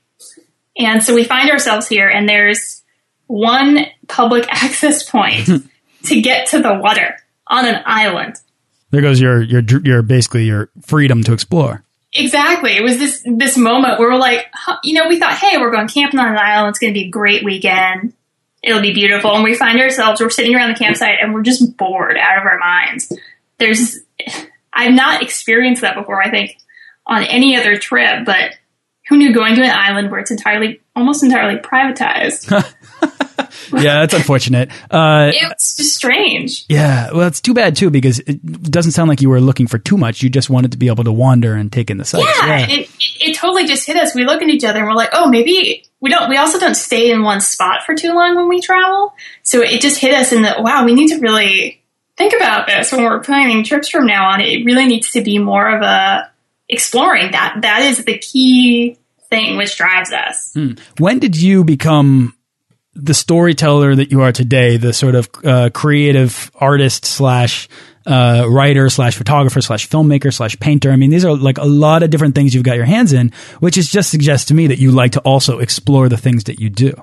And 0.76 1.02
so 1.02 1.14
we 1.14 1.24
find 1.24 1.50
ourselves 1.50 1.88
here, 1.88 2.08
and 2.08 2.28
there's 2.28 2.82
one 3.26 3.86
public 4.08 4.46
access 4.50 5.08
point 5.08 5.48
to 6.04 6.20
get 6.20 6.48
to 6.48 6.60
the 6.60 6.74
water 6.74 7.16
on 7.46 7.66
an 7.66 7.82
island. 7.86 8.36
There 8.90 9.00
goes 9.00 9.20
your 9.20 9.42
your 9.42 9.62
your 9.84 10.02
basically 10.02 10.44
your 10.44 10.70
freedom 10.82 11.22
to 11.24 11.32
explore. 11.32 11.82
Exactly. 12.12 12.76
It 12.76 12.82
was 12.82 12.98
this 12.98 13.22
this 13.24 13.56
moment 13.56 13.98
where 13.98 14.10
we're 14.10 14.18
like, 14.18 14.46
you 14.84 14.92
know, 14.92 15.08
we 15.08 15.18
thought, 15.18 15.32
hey, 15.32 15.56
we're 15.56 15.70
going 15.70 15.88
camping 15.88 16.20
on 16.20 16.28
an 16.28 16.36
island. 16.36 16.70
It's 16.70 16.78
going 16.78 16.92
to 16.92 16.98
be 16.98 17.06
a 17.06 17.10
great 17.10 17.42
weekend 17.42 18.12
it'll 18.62 18.80
be 18.80 18.94
beautiful. 18.94 19.34
And 19.34 19.44
we 19.44 19.54
find 19.54 19.80
ourselves, 19.80 20.20
we're 20.20 20.30
sitting 20.30 20.54
around 20.54 20.72
the 20.72 20.78
campsite 20.78 21.18
and 21.20 21.34
we're 21.34 21.42
just 21.42 21.76
bored 21.76 22.16
out 22.16 22.38
of 22.38 22.44
our 22.44 22.58
minds. 22.58 23.12
There's, 23.58 23.98
I've 24.72 24.94
not 24.94 25.22
experienced 25.22 25.82
that 25.82 25.96
before, 25.96 26.22
I 26.22 26.30
think, 26.30 26.56
on 27.06 27.24
any 27.24 27.56
other 27.56 27.76
trip, 27.76 28.24
but 28.24 28.54
who 29.08 29.16
knew 29.16 29.34
going 29.34 29.56
to 29.56 29.62
an 29.62 29.70
island 29.70 30.10
where 30.10 30.20
it's 30.20 30.30
entirely, 30.30 30.80
almost 30.94 31.24
entirely 31.24 31.56
privatized 31.56 32.48
yeah, 33.72 34.00
that's 34.00 34.14
unfortunate. 34.14 34.70
Uh, 34.90 35.30
it's 35.34 35.76
just 35.76 35.94
strange. 35.94 36.64
Yeah, 36.68 37.10
well, 37.12 37.26
it's 37.28 37.40
too 37.40 37.54
bad 37.54 37.76
too 37.76 37.90
because 37.90 38.18
it 38.20 38.42
doesn't 38.70 38.92
sound 38.92 39.08
like 39.08 39.20
you 39.20 39.30
were 39.30 39.40
looking 39.40 39.66
for 39.66 39.78
too 39.78 39.96
much. 39.96 40.22
You 40.22 40.30
just 40.30 40.50
wanted 40.50 40.72
to 40.72 40.78
be 40.78 40.88
able 40.88 41.04
to 41.04 41.12
wander 41.12 41.54
and 41.54 41.72
take 41.72 41.90
in 41.90 41.98
the 41.98 42.04
sights. 42.04 42.26
Yeah, 42.40 42.58
yeah. 42.58 42.66
It, 42.68 42.90
it 43.20 43.36
totally 43.36 43.66
just 43.66 43.86
hit 43.86 43.96
us. 43.96 44.14
We 44.14 44.24
look 44.24 44.42
at 44.42 44.48
each 44.48 44.64
other 44.64 44.80
and 44.80 44.88
we're 44.88 44.94
like, 44.94 45.10
oh, 45.12 45.28
maybe 45.28 45.84
we 46.00 46.10
don't. 46.10 46.28
We 46.28 46.36
also 46.36 46.58
don't 46.58 46.74
stay 46.74 47.10
in 47.10 47.22
one 47.22 47.40
spot 47.40 47.84
for 47.84 47.94
too 47.94 48.12
long 48.12 48.36
when 48.36 48.48
we 48.48 48.60
travel. 48.60 49.14
So 49.42 49.60
it 49.60 49.80
just 49.80 49.98
hit 49.98 50.14
us 50.14 50.32
in 50.32 50.42
that. 50.42 50.62
Wow, 50.62 50.84
we 50.84 50.94
need 50.94 51.08
to 51.08 51.20
really 51.20 51.82
think 52.16 52.34
about 52.34 52.66
this 52.66 52.92
when 52.92 53.04
we're 53.04 53.20
planning 53.20 53.64
trips 53.64 53.88
from 53.88 54.06
now 54.06 54.30
on. 54.30 54.40
It 54.40 54.64
really 54.64 54.86
needs 54.86 55.12
to 55.12 55.22
be 55.22 55.38
more 55.38 55.68
of 55.68 55.82
a 55.82 56.30
exploring. 56.68 57.32
That 57.32 57.58
that 57.62 57.82
is 57.82 58.04
the 58.04 58.18
key 58.18 58.98
thing 59.30 59.56
which 59.56 59.76
drives 59.76 60.12
us. 60.12 60.52
Hmm. 60.54 60.72
When 60.98 61.18
did 61.18 61.40
you 61.40 61.64
become 61.64 62.36
the 62.94 63.14
storyteller 63.14 63.94
that 63.94 64.10
you 64.10 64.22
are 64.22 64.32
today, 64.32 64.76
the 64.76 64.92
sort 64.92 65.14
of 65.14 65.28
uh, 65.44 65.70
creative 65.72 66.50
artist 66.54 67.04
slash 67.04 67.68
uh, 68.06 68.44
writer 68.48 68.88
slash 68.90 69.16
photographer 69.16 69.60
slash 69.60 69.88
filmmaker 69.88 70.32
slash 70.32 70.58
painter. 70.58 70.90
I 70.90 70.96
mean, 70.96 71.10
these 71.10 71.24
are 71.24 71.34
like 71.34 71.58
a 71.58 71.64
lot 71.64 72.02
of 72.02 72.10
different 72.10 72.34
things 72.34 72.54
you've 72.54 72.64
got 72.64 72.76
your 72.76 72.84
hands 72.84 73.12
in, 73.12 73.32
which 73.60 73.78
is 73.78 73.90
just 73.90 74.10
suggests 74.10 74.46
to 74.48 74.54
me 74.54 74.66
that 74.66 74.78
you 74.78 74.90
like 74.90 75.12
to 75.12 75.20
also 75.20 75.58
explore 75.58 76.08
the 76.08 76.16
things 76.16 76.44
that 76.44 76.60
you 76.60 76.68
do. 76.68 76.94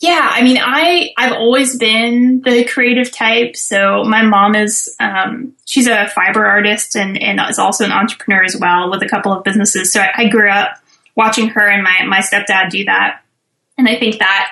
Yeah, 0.00 0.28
I 0.32 0.42
mean, 0.42 0.58
I 0.60 1.10
I've 1.16 1.32
always 1.32 1.78
been 1.78 2.42
the 2.42 2.64
creative 2.64 3.12
type. 3.12 3.56
So 3.56 4.02
my 4.04 4.22
mom 4.22 4.56
is 4.56 4.94
um, 4.98 5.54
she's 5.66 5.86
a 5.86 6.08
fiber 6.08 6.44
artist 6.44 6.96
and 6.96 7.16
and 7.16 7.40
is 7.48 7.60
also 7.60 7.84
an 7.84 7.92
entrepreneur 7.92 8.42
as 8.42 8.56
well 8.56 8.90
with 8.90 9.02
a 9.02 9.08
couple 9.08 9.32
of 9.32 9.44
businesses. 9.44 9.92
So 9.92 10.00
I, 10.00 10.10
I 10.16 10.28
grew 10.28 10.50
up 10.50 10.76
watching 11.14 11.48
her 11.50 11.68
and 11.68 11.84
my 11.84 12.04
my 12.08 12.18
stepdad 12.18 12.70
do 12.70 12.84
that, 12.86 13.20
and 13.78 13.88
I 13.88 13.96
think 13.96 14.18
that 14.18 14.50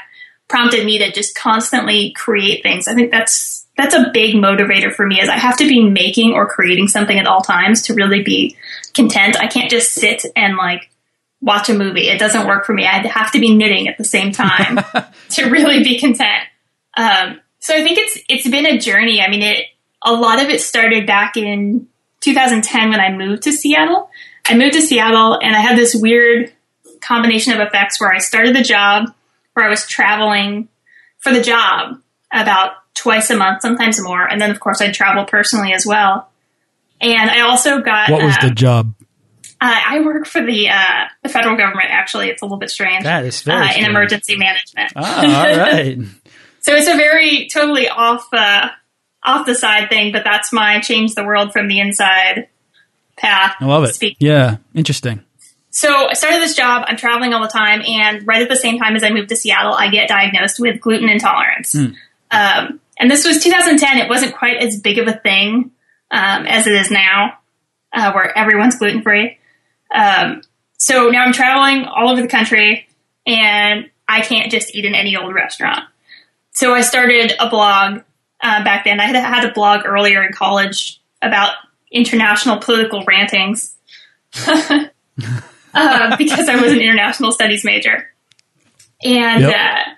prompted 0.49 0.85
me 0.85 0.99
to 0.99 1.11
just 1.13 1.35
constantly 1.35 2.13
create 2.13 2.63
things. 2.63 2.89
I 2.89 2.95
think 2.95 3.11
that's 3.11 3.67
that's 3.77 3.95
a 3.95 4.11
big 4.13 4.35
motivator 4.35 4.93
for 4.93 5.07
me 5.07 5.21
is 5.21 5.29
I 5.29 5.39
have 5.39 5.57
to 5.59 5.69
be 5.69 5.89
making 5.89 6.35
or 6.35 6.47
creating 6.47 6.89
something 6.89 7.19
at 7.19 7.27
all 7.27 7.41
times 7.41 7.83
to 7.83 7.95
really 7.95 8.23
be 8.23 8.57
content. 8.93 9.37
I 9.41 9.47
can't 9.47 9.71
just 9.71 9.93
sit 9.93 10.27
and 10.37 10.57
like 10.57 10.91
watch 11.41 11.71
a 11.71 11.75
movie. 11.75 12.09
It 12.09 12.19
doesn't 12.19 12.47
work 12.47 12.67
for 12.67 12.75
me. 12.75 12.87
I 12.87 13.07
have 13.09 13.33
to 13.33 13.41
be 13.41 13.55
knitting 13.55 13.89
at 13.89 13.99
the 13.99 14.05
same 14.05 14.33
time 14.33 14.79
to 15.31 15.51
really 15.51 15.83
be 15.83 15.99
content. 15.99 16.45
Um, 16.97 17.41
so 17.59 17.75
I 17.75 17.83
think 17.83 17.99
it's 17.99 18.19
it's 18.29 18.49
been 18.49 18.67
a 18.67 18.79
journey. 18.79 19.21
I 19.21 19.31
mean, 19.31 19.43
it 19.43 19.67
a 20.03 20.13
lot 20.13 20.43
of 20.43 20.49
it 20.49 20.61
started 20.61 21.07
back 21.07 21.37
in 21.37 21.89
2010 22.21 22.91
when 22.91 23.01
I 23.01 23.13
moved 23.13 23.45
to 23.45 23.53
Seattle. 23.53 24.11
I 24.47 24.57
moved 24.57 24.75
to 24.75 24.83
Seattle 24.83 25.39
and 25.41 25.55
I 25.55 25.61
had 25.61 25.79
this 25.79 25.95
weird 25.95 26.53
combination 27.01 27.53
of 27.53 27.61
effects 27.61 28.01
where 28.01 28.13
I 28.13 28.19
started 28.19 28.55
the 28.55 28.63
job 28.63 29.13
where 29.55 29.67
I 29.67 29.69
was 29.69 29.87
traveling 29.87 30.69
for 31.19 31.33
the 31.33 31.43
job 31.43 32.01
about 32.33 32.73
twice 32.95 33.31
a 33.31 33.37
month, 33.37 33.63
sometimes 33.63 34.01
more, 34.03 34.27
and 34.27 34.41
then 34.41 34.51
of 34.51 34.61
course 34.61 34.81
I'd 34.81 34.95
travel 34.95 35.25
personally 35.25 35.73
as 35.73 35.87
well. 35.87 36.29
And 37.01 37.31
I 37.31 37.41
also 37.41 37.81
got 37.81 38.11
what 38.11 38.23
was 38.23 38.37
uh, 38.37 38.49
the 38.49 38.55
job? 38.55 38.95
Uh, 39.61 39.81
I 39.89 40.01
work 40.01 40.27
for 40.27 40.45
the 40.45 40.69
uh, 40.69 41.05
the 41.23 41.29
federal 41.29 41.57
government. 41.57 41.89
Actually, 41.91 42.29
it's 42.29 42.43
a 42.43 42.45
little 42.45 42.59
bit 42.59 42.71
strange. 42.71 43.05
That 43.05 43.25
is 43.25 43.43
very 43.43 43.69
uh, 43.69 43.77
in 43.77 43.85
emergency 43.85 44.37
management. 44.37 44.93
Ah, 44.97 45.47
all 45.47 45.57
right. 45.57 45.99
so 46.61 46.75
it's 46.75 46.89
a 46.89 46.97
very 46.97 47.49
totally 47.49 47.89
off 47.89 48.27
uh, 48.33 48.71
off 49.23 49.47
the 49.47 49.55
side 49.55 49.89
thing, 49.89 50.13
but 50.13 50.25
that's 50.25 50.53
my 50.53 50.81
change 50.81 51.15
the 51.15 51.25
world 51.25 51.53
from 51.53 51.69
the 51.69 51.81
inside 51.81 52.49
path. 53.17 53.57
I 53.61 53.67
love 53.67 53.85
it. 53.85 53.95
Speak. 53.95 54.17
Yeah, 54.21 54.57
interesting. 54.75 55.23
So 55.73 56.09
I 56.09 56.13
started 56.13 56.43
this 56.43 56.55
job. 56.55 56.85
I'm 56.87 56.99
traveling 56.99 57.33
all 57.33 57.41
the 57.41 57.49
time, 57.49 57.83
and 57.87 58.27
right 58.27 58.43
at 58.43 58.51
the 58.51 58.57
same 58.57 58.79
time 58.79 58.95
as 58.95 59.03
I 59.03 59.11
moved 59.11 59.31
to 59.31 59.37
Seattle, 59.37 59.73
I 59.73 59.89
get 59.89 60.07
diagnosed 60.07 60.61
with 60.61 60.81
gluten 60.81 61.09
intolerance. 61.09 61.75
Mm. 61.75 61.97
Um, 62.31 62.81
and 62.99 63.11
this 63.11 63.27
was 63.27 63.43
2010. 63.43 63.99
It 63.99 64.09
wasn't 64.09 64.37
quite 64.37 64.59
as 64.59 64.79
big 64.79 64.99
of 64.99 65.09
a 65.09 65.15
thing 65.15 65.71
um, 66.11 66.47
as 66.47 66.67
it 66.67 66.75
is 66.75 66.91
now, 66.91 67.39
uh, 67.93 68.13
where 68.13 68.37
everyone's 68.37 68.77
gluten 68.77 69.03
free. 69.03 69.39
Um, 69.95 70.43
so 70.77 71.09
now 71.09 71.25
I'm 71.25 71.33
traveling 71.33 71.87
all 71.87 72.11
over 72.11 72.21
the 72.21 72.29
country 72.29 72.87
and 73.27 73.91
I 74.07 74.21
can't 74.21 74.53
just 74.53 74.75
eat 74.75 74.85
in 74.85 74.95
any 74.95 75.17
old 75.17 75.35
restaurant. 75.35 75.85
So 76.51 76.75
I 76.75 76.83
started 76.83 77.33
a 77.41 77.49
blog 77.49 78.03
uh, 78.43 78.63
back 78.63 78.85
then. 78.85 79.01
I 79.01 79.07
had 79.07 79.17
had 79.17 79.45
a 79.45 79.53
blog 79.53 79.87
earlier 79.87 80.23
in 80.23 80.33
college 80.33 81.01
about 81.23 81.55
international 81.91 82.59
political 82.59 83.05
rantings 83.05 83.75
uh, 85.75 86.17
because 86.19 86.49
I 86.49 86.57
was 86.57 86.73
an 86.73 86.81
international 86.81 87.33
studies 87.33 87.65
major. 87.65 88.09
And 89.05 89.43
yep. 89.43 89.55
uh, 89.55 89.91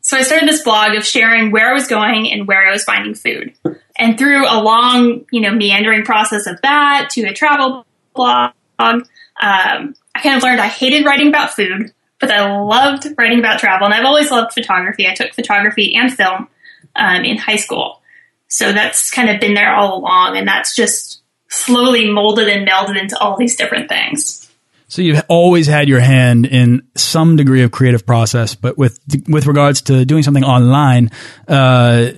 so 0.00 0.16
I 0.16 0.22
started 0.22 0.48
this 0.48 0.62
blog 0.62 0.94
of 0.94 1.04
sharing 1.04 1.50
where 1.50 1.70
I 1.70 1.72
was 1.72 1.88
going 1.88 2.30
and 2.30 2.46
where 2.46 2.66
I 2.66 2.70
was 2.70 2.84
finding 2.84 3.14
food. 3.14 3.54
And 3.98 4.16
through 4.16 4.46
a 4.46 4.62
long, 4.62 5.26
you 5.30 5.40
know, 5.40 5.50
meandering 5.50 6.04
process 6.04 6.46
of 6.46 6.60
that 6.62 7.08
to 7.12 7.24
a 7.24 7.32
travel 7.32 7.84
blog, 8.14 8.52
um, 8.78 9.04
I 9.38 10.20
kind 10.22 10.36
of 10.36 10.42
learned 10.42 10.60
I 10.60 10.68
hated 10.68 11.04
writing 11.04 11.28
about 11.28 11.54
food, 11.54 11.92
but 12.20 12.30
I 12.30 12.60
loved 12.60 13.06
writing 13.18 13.38
about 13.38 13.58
travel. 13.58 13.86
And 13.86 13.94
I've 13.94 14.04
always 14.04 14.30
loved 14.30 14.52
photography. 14.52 15.08
I 15.08 15.14
took 15.14 15.34
photography 15.34 15.94
and 15.96 16.12
film 16.12 16.48
um, 16.94 17.24
in 17.24 17.36
high 17.36 17.56
school. 17.56 18.00
So 18.48 18.72
that's 18.72 19.10
kind 19.10 19.28
of 19.28 19.40
been 19.40 19.54
there 19.54 19.74
all 19.74 19.98
along. 19.98 20.36
And 20.36 20.46
that's 20.46 20.74
just 20.74 21.20
slowly 21.48 22.10
molded 22.10 22.48
and 22.48 22.66
melded 22.66 23.00
into 23.00 23.18
all 23.18 23.36
these 23.36 23.56
different 23.56 23.88
things. 23.88 24.45
So 24.88 25.02
you've 25.02 25.22
always 25.28 25.66
had 25.66 25.88
your 25.88 26.00
hand 26.00 26.46
in 26.46 26.86
some 26.94 27.36
degree 27.36 27.62
of 27.62 27.72
creative 27.72 28.06
process, 28.06 28.54
but 28.54 28.78
with 28.78 29.00
with 29.28 29.46
regards 29.46 29.82
to 29.82 30.04
doing 30.04 30.22
something 30.22 30.44
online, 30.44 31.10
uh, 31.48 32.10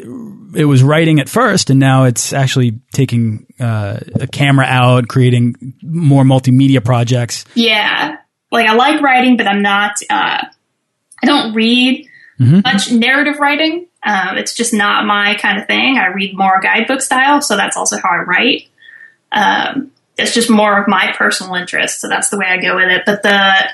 it 0.55 0.65
was 0.65 0.83
writing 0.83 1.19
at 1.19 1.29
first, 1.29 1.71
and 1.71 1.81
now 1.81 2.05
it's 2.05 2.33
actually 2.33 2.81
taking 2.93 3.47
uh, 3.59 4.01
a 4.21 4.27
camera 4.27 4.67
out, 4.67 5.09
creating 5.09 5.75
more 5.83 6.25
multimedia 6.25 6.85
projects. 6.85 7.47
Yeah, 7.55 8.19
like 8.51 8.67
I 8.67 8.75
like 8.75 9.01
writing, 9.01 9.39
but 9.39 9.47
I'm 9.47 9.63
not. 9.63 9.97
Uh, 10.11 10.45
I 11.23 11.27
don't 11.27 11.55
read 11.55 12.07
mm-hmm. 12.39 12.61
much 12.65 12.93
narrative 12.93 13.39
writing. 13.41 13.87
Um, 14.03 14.37
it's 14.37 14.55
just 14.55 14.73
not 14.73 15.07
my 15.07 15.35
kind 15.35 15.59
of 15.59 15.67
thing. 15.67 15.99
I 15.99 16.09
read 16.09 16.37
more 16.37 16.61
guidebook 16.61 17.01
style, 17.01 17.41
so 17.41 17.57
that's 17.57 17.77
also 17.77 17.97
how 17.97 18.11
I 18.11 18.19
write. 18.19 18.69
Um, 19.33 19.91
it's 20.19 20.35
just 20.35 20.51
more 20.51 20.81
of 20.81 20.89
my 20.89 21.13
personal 21.17 21.55
interest, 21.55 22.01
so 22.01 22.09
that's 22.09 22.29
the 22.31 22.39
way 22.39 22.47
I 22.47 22.59
go 22.59 22.77
with 22.77 22.89
it. 22.89 23.03
But 23.07 23.23
the 23.23 23.71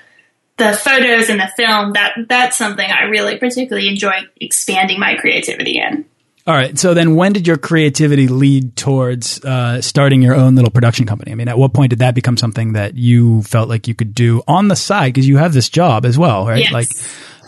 the 0.56 0.72
photos 0.72 1.28
and 1.30 1.40
the 1.40 1.50
film 1.56 1.94
that 1.94 2.14
that's 2.28 2.56
something 2.56 2.88
I 2.88 3.04
really 3.04 3.38
particularly 3.38 3.88
enjoy 3.88 4.12
expanding 4.40 5.00
my 5.00 5.16
creativity 5.16 5.78
in. 5.78 6.04
All 6.46 6.54
right. 6.54 6.78
So 6.78 6.92
then 6.92 7.14
when 7.14 7.32
did 7.32 7.46
your 7.46 7.56
creativity 7.56 8.28
lead 8.28 8.76
towards 8.76 9.42
uh, 9.44 9.80
starting 9.80 10.20
your 10.20 10.34
own 10.34 10.54
little 10.54 10.70
production 10.70 11.06
company? 11.06 11.32
I 11.32 11.36
mean, 11.36 11.48
at 11.48 11.56
what 11.56 11.72
point 11.72 11.90
did 11.90 12.00
that 12.00 12.14
become 12.14 12.36
something 12.36 12.74
that 12.74 12.96
you 12.96 13.42
felt 13.44 13.70
like 13.70 13.88
you 13.88 13.94
could 13.94 14.14
do 14.14 14.42
on 14.46 14.68
the 14.68 14.76
side? 14.76 15.14
Because 15.14 15.26
you 15.26 15.38
have 15.38 15.54
this 15.54 15.70
job 15.70 16.04
as 16.04 16.18
well, 16.18 16.46
right? 16.46 16.60
Yes. 16.60 16.72
Like, 16.72 16.88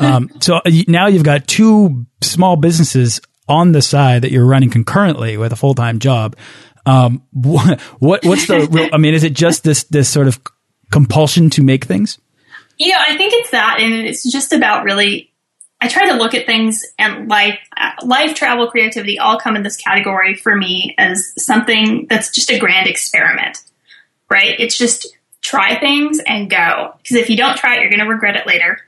um, 0.00 0.30
so 0.40 0.56
uh, 0.56 0.70
now 0.88 1.08
you've 1.08 1.24
got 1.24 1.46
two 1.46 2.06
small 2.22 2.56
businesses 2.56 3.20
on 3.48 3.72
the 3.72 3.82
side 3.82 4.22
that 4.22 4.32
you're 4.32 4.46
running 4.46 4.70
concurrently 4.70 5.36
with 5.36 5.52
a 5.52 5.56
full 5.56 5.74
time 5.74 5.98
job. 5.98 6.34
Um, 6.86 7.22
what, 7.32 7.80
what, 7.98 8.24
what's 8.24 8.46
the 8.46 8.66
real, 8.70 8.88
I 8.92 8.98
mean, 8.98 9.14
is 9.14 9.24
it 9.24 9.32
just 9.32 9.64
this, 9.64 9.84
this 9.84 10.08
sort 10.08 10.28
of 10.28 10.40
compulsion 10.90 11.50
to 11.50 11.62
make 11.62 11.84
things? 11.84 12.18
You 12.78 12.90
know, 12.90 12.98
I 12.98 13.16
think 13.16 13.32
it's 13.34 13.50
that, 13.50 13.80
and 13.80 13.92
it's 14.06 14.30
just 14.30 14.52
about 14.52 14.84
really 14.84 15.32
I 15.80 15.88
try 15.88 16.06
to 16.06 16.14
look 16.14 16.34
at 16.34 16.46
things 16.46 16.82
and 16.98 17.28
life, 17.28 17.58
life, 18.02 18.34
travel, 18.34 18.68
creativity 18.70 19.18
all 19.18 19.38
come 19.38 19.56
in 19.56 19.62
this 19.62 19.76
category 19.76 20.34
for 20.34 20.54
me 20.56 20.94
as 20.96 21.32
something 21.36 22.06
that's 22.08 22.30
just 22.30 22.50
a 22.50 22.58
grand 22.58 22.88
experiment, 22.88 23.62
right? 24.30 24.58
It's 24.58 24.78
just 24.78 25.06
try 25.42 25.78
things 25.78 26.18
and 26.26 26.48
go. 26.48 26.94
Because 26.98 27.16
if 27.16 27.28
you 27.28 27.36
don't 27.36 27.56
try 27.56 27.76
it, 27.76 27.80
you're 27.80 27.90
going 27.90 28.00
to 28.00 28.08
regret 28.08 28.36
it 28.36 28.46
later. 28.46 28.78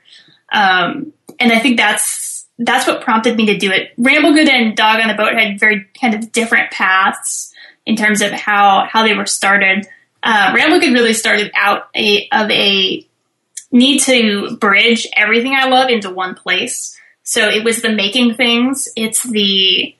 Um, 0.51 1.13
and 1.39 1.51
I 1.51 1.59
think 1.59 1.77
that's 1.77 2.47
that's 2.57 2.85
what 2.87 3.01
prompted 3.01 3.37
me 3.37 3.45
to 3.45 3.57
do 3.57 3.71
it. 3.71 3.95
Ramblegood 3.97 4.49
and 4.49 4.75
Dog 4.75 4.99
on 4.99 5.07
the 5.07 5.13
Boat 5.13 5.33
had 5.33 5.59
very 5.59 5.85
kind 5.99 6.13
of 6.13 6.31
different 6.31 6.71
paths 6.71 7.48
in 7.85 7.95
terms 7.95 8.21
of 8.21 8.31
how 8.31 8.85
how 8.85 9.03
they 9.03 9.15
were 9.15 9.25
started. 9.25 9.87
Uh, 10.21 10.53
Ramblegood 10.53 10.93
really 10.93 11.13
started 11.13 11.51
out 11.55 11.87
a, 11.95 12.27
of 12.31 12.51
a 12.51 13.07
need 13.71 13.99
to 14.01 14.57
bridge 14.57 15.07
everything 15.15 15.53
I 15.55 15.69
love 15.69 15.89
into 15.89 16.09
one 16.09 16.35
place. 16.35 16.97
So 17.23 17.47
it 17.47 17.63
was 17.63 17.81
the 17.81 17.91
making 17.91 18.35
things, 18.35 18.89
it's 18.95 19.23
the 19.23 19.95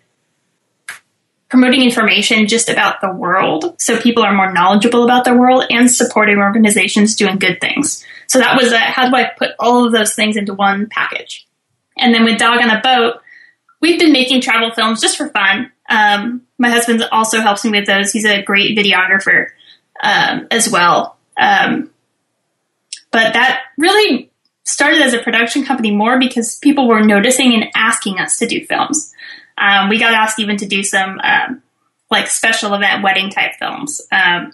promoting 1.50 1.82
information 1.82 2.48
just 2.48 2.70
about 2.70 3.02
the 3.02 3.12
world 3.12 3.76
so 3.82 4.00
people 4.00 4.24
are 4.24 4.34
more 4.34 4.54
knowledgeable 4.54 5.04
about 5.04 5.26
the 5.26 5.34
world 5.34 5.64
and 5.72 5.90
supporting 5.90 6.38
organizations 6.38 7.16
doing 7.16 7.38
good 7.38 7.60
things. 7.60 8.06
So 8.28 8.38
that 8.40 8.56
was 8.56 8.72
a, 8.72 8.78
how 8.78 9.10
do 9.10 9.16
I 9.16 9.32
put 9.36 9.52
all 9.58 9.86
of 9.86 9.92
those 9.92 10.14
things 10.14 10.38
into 10.38 10.54
one 10.54 10.88
package? 10.88 11.48
And 11.98 12.14
then 12.14 12.24
with 12.24 12.38
Dog 12.38 12.62
on 12.62 12.70
a 12.70 12.82
Boat, 12.82 13.22
we've 13.82 14.00
been 14.00 14.14
making 14.14 14.42
travel 14.42 14.72
films 14.72 15.02
just 15.02 15.18
for 15.18 15.30
fun. 15.30 15.72
Um, 15.90 16.44
my 16.58 16.70
husband 16.70 17.04
also 17.12 17.42
helps 17.42 17.66
me 17.66 17.72
with 17.72 17.88
those. 17.88 18.12
He's 18.12 18.26
a 18.26 18.44
great 18.44 18.78
videographer 18.78 19.48
um, 20.02 20.48
as 20.52 20.70
well. 20.70 21.18
Um, 21.38 21.90
but 23.12 23.34
that 23.34 23.62
really 23.78 24.32
started 24.64 25.02
as 25.02 25.14
a 25.14 25.20
production 25.20 25.66
company 25.66 25.92
more 25.92 26.20
because 26.20 26.60
people 26.60 26.88
were 26.88 27.02
noticing 27.02 27.54
and 27.54 27.72
asking 27.76 28.20
us 28.20 28.38
to 28.38 28.48
do 28.48 28.66
films. 28.66 29.12
Um, 29.58 29.90
we 29.90 30.00
got 30.00 30.14
asked 30.14 30.40
even 30.40 30.58
to 30.58 30.68
do 30.68 30.84
some 30.84 31.20
um, 31.24 31.64
like 32.12 32.28
special 32.28 32.74
event 32.76 33.04
wedding 33.04 33.32
type 33.32 33.54
films. 33.58 34.02
Um, 34.12 34.54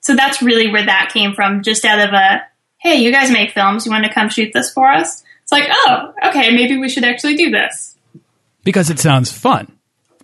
so 0.00 0.14
that's 0.14 0.40
really 0.40 0.70
where 0.70 0.86
that 0.86 1.10
came 1.12 1.34
from, 1.34 1.62
just 1.62 1.84
out 1.84 2.00
of 2.00 2.14
a 2.14 2.46
hey, 2.78 2.94
you 2.96 3.12
guys 3.12 3.30
make 3.30 3.50
films, 3.50 3.84
you 3.84 3.92
want 3.92 4.04
to 4.04 4.12
come 4.12 4.30
shoot 4.30 4.52
this 4.54 4.72
for 4.72 4.90
us? 4.90 5.22
It's 5.42 5.52
like, 5.52 5.64
oh, 5.68 6.14
okay, 6.28 6.50
maybe 6.50 6.78
we 6.78 6.88
should 6.88 7.04
actually 7.04 7.36
do 7.36 7.50
this. 7.50 7.94
Because 8.64 8.88
it 8.88 8.98
sounds 8.98 9.30
fun 9.30 9.70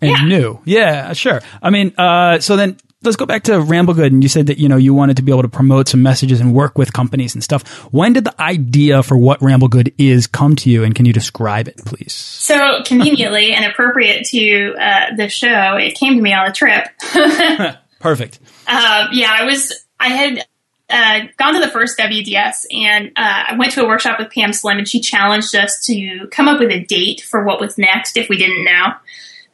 and 0.01 0.11
Yeah. 0.11 0.25
new. 0.25 0.61
Yeah, 0.65 1.13
sure. 1.13 1.41
I 1.63 1.71
mean, 1.71 1.93
uh, 1.99 2.39
so 2.41 2.57
then 2.57 2.77
let's 3.03 3.17
go 3.17 3.27
back 3.27 3.45
to 3.45 3.53
Ramblegood. 3.53 4.07
And 4.07 4.23
you 4.23 4.29
said 4.29 4.47
that, 4.47 4.59
you 4.59 4.69
know, 4.69 4.77
you 4.77 4.93
wanted 4.95 5.17
to 5.19 5.23
be 5.23 5.31
able 5.33 5.43
to 5.43 5.49
promote 5.49 5.89
some 5.89 6.03
messages 6.03 6.41
and 6.41 6.53
work 6.55 6.77
with 6.77 6.93
companies 6.93 7.35
and 7.35 7.45
stuff. 7.45 7.63
When 7.93 8.13
did 8.13 8.25
the 8.25 8.41
idea 8.43 9.03
for 9.03 9.17
what 9.17 9.41
Ramblegood 9.41 9.95
is 9.99 10.27
come 10.27 10.57
to 10.57 10.71
you? 10.71 10.83
And 10.85 10.95
can 10.95 11.05
you 11.07 11.13
describe 11.13 11.69
it, 11.69 11.77
please? 11.85 12.13
So 12.13 12.83
conveniently 12.85 13.53
and 13.53 13.65
appropriate 13.65 14.25
to 14.29 14.75
uh, 14.75 15.15
the 15.17 15.29
show, 15.29 15.77
it 15.77 15.95
came 15.95 16.17
to 16.17 16.21
me 16.23 16.33
on 16.33 16.47
a 16.49 16.53
trip. 16.53 16.89
Perfect. 18.01 18.39
Um, 18.67 19.09
yeah, 19.13 19.31
I 19.33 19.45
was. 19.45 19.73
I 19.99 20.09
had 20.09 20.45
uh, 20.91 21.27
gone 21.39 21.55
to 21.55 21.61
the 21.61 21.69
first 21.71 21.99
WDS, 21.99 22.67
and 22.71 23.09
uh, 23.17 23.45
I 23.49 23.57
went 23.57 23.73
to 23.73 23.83
a 23.83 23.87
workshop 23.89 24.19
with 24.19 24.31
Pam 24.31 24.53
Slim, 24.53 24.79
and 24.79 24.87
she 24.89 25.01
challenged 25.01 25.55
us 25.55 25.85
to 25.87 26.29
come 26.31 26.49
up 26.49 26.61
with 26.61 26.71
a 26.71 26.85
date 26.85 27.23
for 27.23 27.45
what 27.45 27.61
was 27.61 27.79
next 27.79 28.17
if 28.17 28.29
we 28.29 28.37
didn't 28.37 28.65
know. 28.65 28.93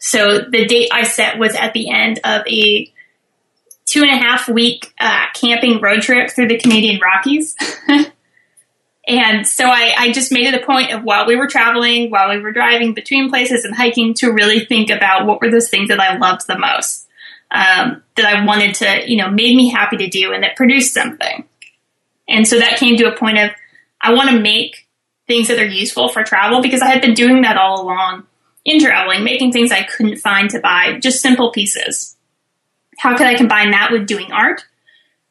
So 0.05 0.41
the 0.41 0.67
date 0.67 0.89
I 0.93 1.05
set 1.05 1.39
was 1.39 1.55
at 1.55 1.75
the 1.75 1.89
end 1.89 2.19
of 2.25 2.43
a 2.49 2.93
two 3.85 4.03
and 4.03 4.11
a 4.11 4.17
half 4.17 4.49
week 4.49 4.93
uh, 4.99 5.27
camping 5.33 5.81
road 5.81 6.03
trip 6.03 6.31
through 6.31 6.49
the 6.49 6.59
Canadian 6.59 7.01
Rockies. 7.01 7.55
And 9.07 9.49
so 9.49 9.65
I, 9.65 9.95
I 9.99 10.13
just 10.13 10.31
made 10.31 10.47
it 10.47 10.55
a 10.55 10.65
point 10.65 10.93
of 10.93 11.03
while 11.03 11.27
we 11.27 11.35
were 11.35 11.49
traveling, 11.49 12.09
while 12.09 12.31
we 12.31 12.39
were 12.39 12.53
driving 12.53 12.95
between 12.95 13.31
places 13.31 13.65
and 13.65 13.75
hiking, 13.75 14.15
to 14.15 14.31
really 14.31 14.65
think 14.65 14.91
about 14.91 15.27
what 15.27 15.41
were 15.41 15.51
those 15.51 15.69
things 15.69 15.89
that 15.89 15.99
I 15.99 16.19
loved 16.19 16.47
the 16.47 16.57
most, 16.57 17.09
um, 17.51 18.05
that 18.15 18.27
I 18.27 18.45
wanted 18.45 18.77
to, 18.77 19.11
you 19.11 19.17
know, 19.17 19.29
made 19.29 19.57
me 19.57 19.71
happy 19.71 19.97
to 19.97 20.07
do 20.07 20.33
and 20.33 20.45
that 20.45 20.55
produced 20.55 20.95
something. 20.95 21.45
And 22.29 22.47
so 22.47 22.61
that 22.61 22.79
came 22.79 22.97
to 22.99 23.13
a 23.13 23.17
point 23.17 23.39
of 23.39 23.51
I 24.01 24.15
want 24.15 24.31
to 24.31 24.39
make 24.39 24.87
things 25.27 25.49
that 25.49 25.59
are 25.59 25.67
useful 25.67 26.09
for 26.09 26.23
travel 26.23 26.63
because 26.63 26.81
I 26.81 26.91
had 26.91 27.03
been 27.03 27.15
doing 27.15 27.43
that 27.43 27.57
all 27.57 27.83
along 27.83 28.29
in 28.65 28.81
traveling, 28.81 29.25
making 29.25 29.53
things 29.53 29.73
I 29.73 29.83
couldn't 29.83 30.17
find 30.17 30.51
to 30.51 30.61
buy, 30.61 30.99
just 31.01 31.21
simple 31.21 31.51
pieces. 31.51 32.17
How 32.99 33.17
could 33.17 33.27
I 33.27 33.35
combine 33.35 33.71
that 33.73 33.91
with 33.91 34.07
doing 34.07 34.31
art? 34.33 34.65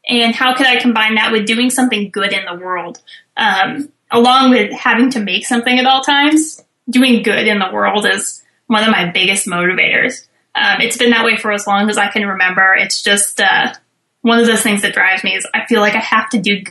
And 0.08 0.36
how 0.36 0.56
could 0.56 0.66
I 0.66 0.80
combine 0.80 1.16
that 1.16 1.32
with 1.32 1.46
doing 1.46 1.70
something 1.70 2.10
good 2.10 2.34
in 2.34 2.46
the 2.46 2.56
world? 2.56 3.00
Um, 3.38 3.92
along 4.10 4.52
with 4.52 4.72
having 4.74 5.12
to 5.12 5.20
make 5.20 5.46
something 5.46 5.80
at 5.80 5.86
all 5.86 6.02
times, 6.02 6.62
doing 6.90 7.24
good 7.24 7.48
in 7.48 7.60
the 7.60 7.70
world 7.72 8.06
is 8.06 8.44
one 8.68 8.84
of 8.84 8.90
my 8.90 9.10
biggest 9.12 9.48
motivators. 9.48 10.28
Um, 10.56 10.82
it's 10.82 10.98
been 10.98 11.12
that 11.12 11.26
way 11.26 11.38
for 11.38 11.52
as 11.52 11.66
long 11.66 11.90
as 11.90 11.98
I 11.98 12.10
can 12.10 12.28
remember. 12.28 12.74
It's 12.74 13.02
just 13.02 13.40
uh, 13.40 13.74
one 14.22 14.40
of 14.40 14.48
those 14.48 14.62
things 14.62 14.82
that 14.82 14.94
drives 14.94 15.24
me 15.24 15.36
is 15.36 15.48
I 15.54 15.66
feel 15.66 15.82
like 15.82 15.96
I 15.96 16.00
have 16.00 16.30
to 16.32 16.40
do 16.40 16.64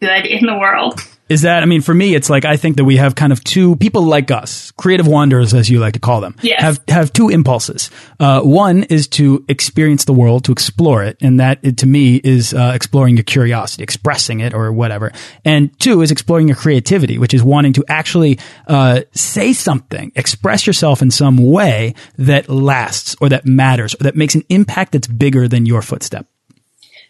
good 0.00 0.26
in 0.26 0.46
the 0.46 0.56
world. 0.56 1.00
Is 1.28 1.42
that, 1.42 1.62
I 1.62 1.66
mean, 1.66 1.80
for 1.80 1.94
me, 1.94 2.14
it's 2.14 2.28
like 2.28 2.44
I 2.44 2.58
think 2.58 2.76
that 2.76 2.84
we 2.84 2.96
have 2.98 3.14
kind 3.14 3.32
of 3.32 3.42
two 3.42 3.76
people 3.76 4.02
like 4.02 4.30
us, 4.30 4.70
creative 4.72 5.06
wanderers, 5.06 5.54
as 5.54 5.70
you 5.70 5.78
like 5.78 5.94
to 5.94 5.98
call 6.00 6.20
them, 6.20 6.36
Yes. 6.42 6.60
have 6.60 6.80
have 6.88 7.12
two 7.14 7.30
impulses. 7.30 7.90
Uh, 8.20 8.42
one 8.42 8.82
is 8.84 9.08
to 9.08 9.42
experience 9.48 10.04
the 10.04 10.12
world, 10.12 10.44
to 10.44 10.52
explore 10.52 11.02
it, 11.02 11.16
and 11.22 11.40
that 11.40 11.60
it, 11.62 11.78
to 11.78 11.86
me 11.86 12.16
is 12.16 12.52
uh, 12.52 12.72
exploring 12.74 13.16
your 13.16 13.24
curiosity, 13.24 13.82
expressing 13.82 14.40
it, 14.40 14.52
or 14.52 14.70
whatever. 14.70 15.12
And 15.46 15.70
two 15.80 16.02
is 16.02 16.10
exploring 16.10 16.46
your 16.46 16.56
creativity, 16.58 17.16
which 17.16 17.32
is 17.32 17.42
wanting 17.42 17.72
to 17.74 17.84
actually 17.88 18.38
uh, 18.68 19.00
say 19.12 19.54
something, 19.54 20.12
express 20.16 20.66
yourself 20.66 21.00
in 21.00 21.10
some 21.10 21.38
way 21.38 21.94
that 22.18 22.50
lasts, 22.50 23.16
or 23.22 23.30
that 23.30 23.46
matters, 23.46 23.94
or 23.94 24.02
that 24.04 24.14
makes 24.14 24.34
an 24.34 24.42
impact 24.50 24.92
that's 24.92 25.08
bigger 25.08 25.48
than 25.48 25.64
your 25.64 25.80
footstep. 25.80 26.26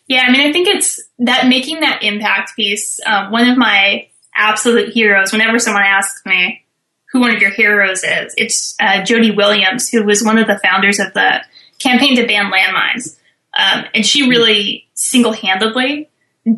Yeah, 0.06 0.24
I 0.26 0.30
mean, 0.30 0.46
I 0.46 0.52
think 0.52 0.68
it's 0.68 1.00
that 1.20 1.48
making 1.48 1.80
that 1.80 2.02
impact 2.02 2.56
piece. 2.56 3.00
Um, 3.06 3.30
one 3.30 3.48
of 3.48 3.56
my 3.56 4.08
absolute 4.34 4.92
heroes. 4.92 5.32
Whenever 5.32 5.58
someone 5.58 5.82
asks 5.82 6.24
me 6.26 6.64
who 7.10 7.20
one 7.20 7.34
of 7.34 7.40
your 7.40 7.50
heroes 7.50 8.04
is, 8.04 8.34
it's 8.36 8.74
uh, 8.80 9.02
Jody 9.04 9.30
Williams, 9.30 9.88
who 9.88 10.04
was 10.04 10.22
one 10.22 10.36
of 10.36 10.46
the 10.46 10.58
founders 10.58 10.98
of 10.98 11.12
the 11.14 11.42
campaign 11.78 12.16
to 12.16 12.26
ban 12.26 12.50
landmines, 12.50 13.16
um, 13.56 13.84
and 13.94 14.04
she 14.04 14.28
really 14.28 14.88
single-handedly 14.94 16.08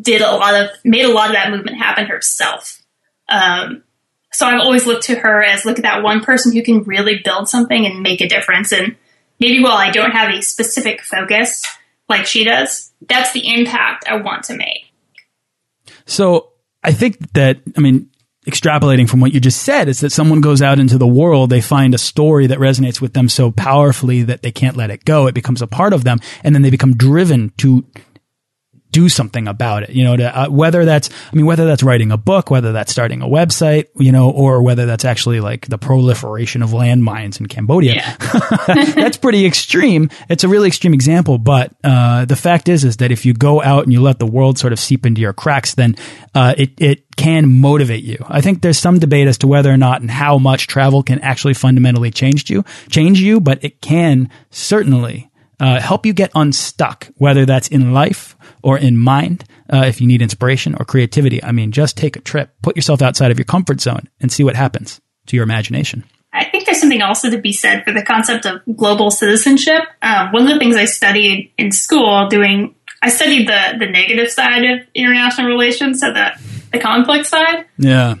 did 0.01 0.21
a 0.21 0.31
lot 0.31 0.53
of 0.53 0.69
made 0.83 1.05
a 1.05 1.13
lot 1.13 1.29
of 1.29 1.33
that 1.33 1.51
movement 1.51 1.77
happen 1.77 2.07
herself. 2.07 2.81
Um, 3.29 3.83
so 4.31 4.45
I've 4.45 4.59
always 4.59 4.85
looked 4.85 5.05
to 5.05 5.15
her 5.15 5.43
as 5.43 5.65
look 5.65 5.79
at 5.79 5.83
that 5.83 6.03
one 6.03 6.21
person 6.21 6.51
who 6.51 6.61
can 6.61 6.83
really 6.83 7.21
build 7.23 7.47
something 7.47 7.85
and 7.85 8.01
make 8.01 8.21
a 8.21 8.27
difference. 8.27 8.71
And 8.73 8.95
maybe 9.39 9.63
while 9.63 9.77
I 9.77 9.91
don't 9.91 10.11
have 10.11 10.29
a 10.29 10.41
specific 10.41 11.01
focus 11.01 11.63
like 12.09 12.25
she 12.25 12.43
does, 12.43 12.86
that's 13.01 13.33
the 13.33 13.53
impact 13.53 14.05
I 14.07 14.17
want 14.17 14.43
to 14.45 14.57
make. 14.57 14.91
So 16.05 16.53
I 16.83 16.91
think 16.91 17.33
that, 17.33 17.59
I 17.75 17.81
mean, 17.81 18.09
extrapolating 18.47 19.09
from 19.09 19.19
what 19.19 19.33
you 19.33 19.41
just 19.41 19.61
said 19.61 19.89
is 19.89 19.99
that 19.99 20.11
someone 20.11 20.39
goes 20.39 20.61
out 20.61 20.79
into 20.79 20.97
the 20.97 21.07
world, 21.07 21.49
they 21.49 21.59
find 21.59 21.93
a 21.93 21.97
story 21.97 22.47
that 22.47 22.59
resonates 22.59 23.01
with 23.01 23.13
them 23.13 23.27
so 23.27 23.51
powerfully 23.51 24.23
that 24.23 24.41
they 24.41 24.51
can't 24.51 24.77
let 24.77 24.89
it 24.89 25.03
go. 25.03 25.27
It 25.27 25.35
becomes 25.35 25.61
a 25.61 25.67
part 25.67 25.91
of 25.91 26.05
them 26.05 26.19
and 26.43 26.55
then 26.55 26.61
they 26.61 26.69
become 26.69 26.95
driven 26.95 27.51
to 27.57 27.85
do 28.97 29.09
something 29.09 29.47
about 29.47 29.83
it. 29.83 29.91
You 29.91 30.03
know, 30.03 30.17
to, 30.17 30.39
uh, 30.39 30.49
whether 30.49 30.83
that's, 30.83 31.11
I 31.31 31.35
mean, 31.35 31.45
whether 31.45 31.67
that's 31.67 31.83
writing 31.83 32.11
a 32.11 32.17
book, 32.17 32.49
whether 32.49 32.71
that's 32.71 32.91
starting 32.91 33.21
a 33.21 33.27
website, 33.27 33.89
you 33.95 34.11
know, 34.11 34.31
or 34.31 34.63
whether 34.63 34.87
that's 34.87 35.05
actually 35.05 35.39
like 35.39 35.67
the 35.67 35.77
proliferation 35.77 36.63
of 36.63 36.71
landmines 36.71 37.39
in 37.39 37.45
Cambodia. 37.45 37.93
Yeah. 37.93 38.15
that's 38.95 39.17
pretty 39.17 39.45
extreme. 39.45 40.09
It's 40.29 40.43
a 40.43 40.47
really 40.47 40.67
extreme 40.67 40.95
example, 40.95 41.37
but 41.37 41.75
uh, 41.83 42.25
the 42.25 42.35
fact 42.35 42.67
is, 42.67 42.83
is 42.83 42.97
that 42.97 43.11
if 43.11 43.23
you 43.23 43.35
go 43.35 43.61
out 43.61 43.83
and 43.83 43.93
you 43.93 44.01
let 44.01 44.17
the 44.17 44.25
world 44.25 44.57
sort 44.57 44.73
of 44.73 44.79
seep 44.79 45.05
into 45.05 45.21
your 45.21 45.33
cracks, 45.33 45.75
then 45.75 45.95
uh, 46.33 46.55
it 46.57 46.71
it 46.79 47.15
can 47.15 47.61
motivate 47.61 48.03
you. 48.03 48.17
I 48.27 48.41
think 48.41 48.63
there's 48.63 48.79
some 48.79 48.97
debate 48.97 49.27
as 49.27 49.37
to 49.39 49.47
whether 49.47 49.71
or 49.71 49.77
not 49.77 50.01
and 50.01 50.09
how 50.09 50.39
much 50.39 50.65
travel 50.65 51.03
can 51.03 51.19
actually 51.19 51.53
fundamentally 51.53 52.09
change 52.09 52.49
you, 52.49 52.63
change 52.89 53.21
you, 53.21 53.39
but 53.39 53.63
it 53.63 53.79
can 53.79 54.31
certainly 54.49 55.29
uh, 55.59 55.79
help 55.79 56.05
you 56.05 56.13
get 56.13 56.31
unstuck, 56.35 57.07
whether 57.15 57.45
that's 57.45 57.67
in 57.67 57.93
life 57.93 58.35
or 58.63 58.77
in 58.77 58.97
mind. 58.97 59.43
Uh, 59.71 59.83
if 59.85 59.99
you 59.99 60.07
need 60.07 60.21
inspiration 60.21 60.75
or 60.79 60.85
creativity, 60.85 61.43
I 61.43 61.51
mean, 61.51 61.71
just 61.71 61.97
take 61.97 62.15
a 62.15 62.21
trip, 62.21 62.51
put 62.61 62.75
yourself 62.75 63.01
outside 63.01 63.31
of 63.31 63.37
your 63.37 63.45
comfort 63.45 63.81
zone, 63.81 64.07
and 64.19 64.31
see 64.31 64.43
what 64.43 64.55
happens 64.55 65.01
to 65.27 65.35
your 65.35 65.43
imagination. 65.43 66.03
I 66.33 66.45
think 66.45 66.65
there's 66.65 66.79
something 66.79 67.01
also 67.01 67.31
to 67.31 67.39
be 67.39 67.53
said 67.53 67.83
for 67.83 67.91
the 67.91 68.03
concept 68.03 68.45
of 68.45 68.61
global 68.75 69.09
citizenship. 69.09 69.81
Um, 70.01 70.31
one 70.31 70.43
of 70.43 70.49
the 70.49 70.59
things 70.59 70.75
I 70.75 70.85
studied 70.85 71.51
in 71.57 71.71
school, 71.71 72.27
doing 72.27 72.75
I 73.01 73.09
studied 73.09 73.47
the 73.47 73.77
the 73.79 73.87
negative 73.87 74.29
side 74.29 74.63
of 74.63 74.79
international 74.93 75.47
relations, 75.47 75.99
so 75.99 76.13
the 76.13 76.31
the 76.71 76.79
conflict 76.79 77.25
side. 77.25 77.65
Yeah. 77.77 78.15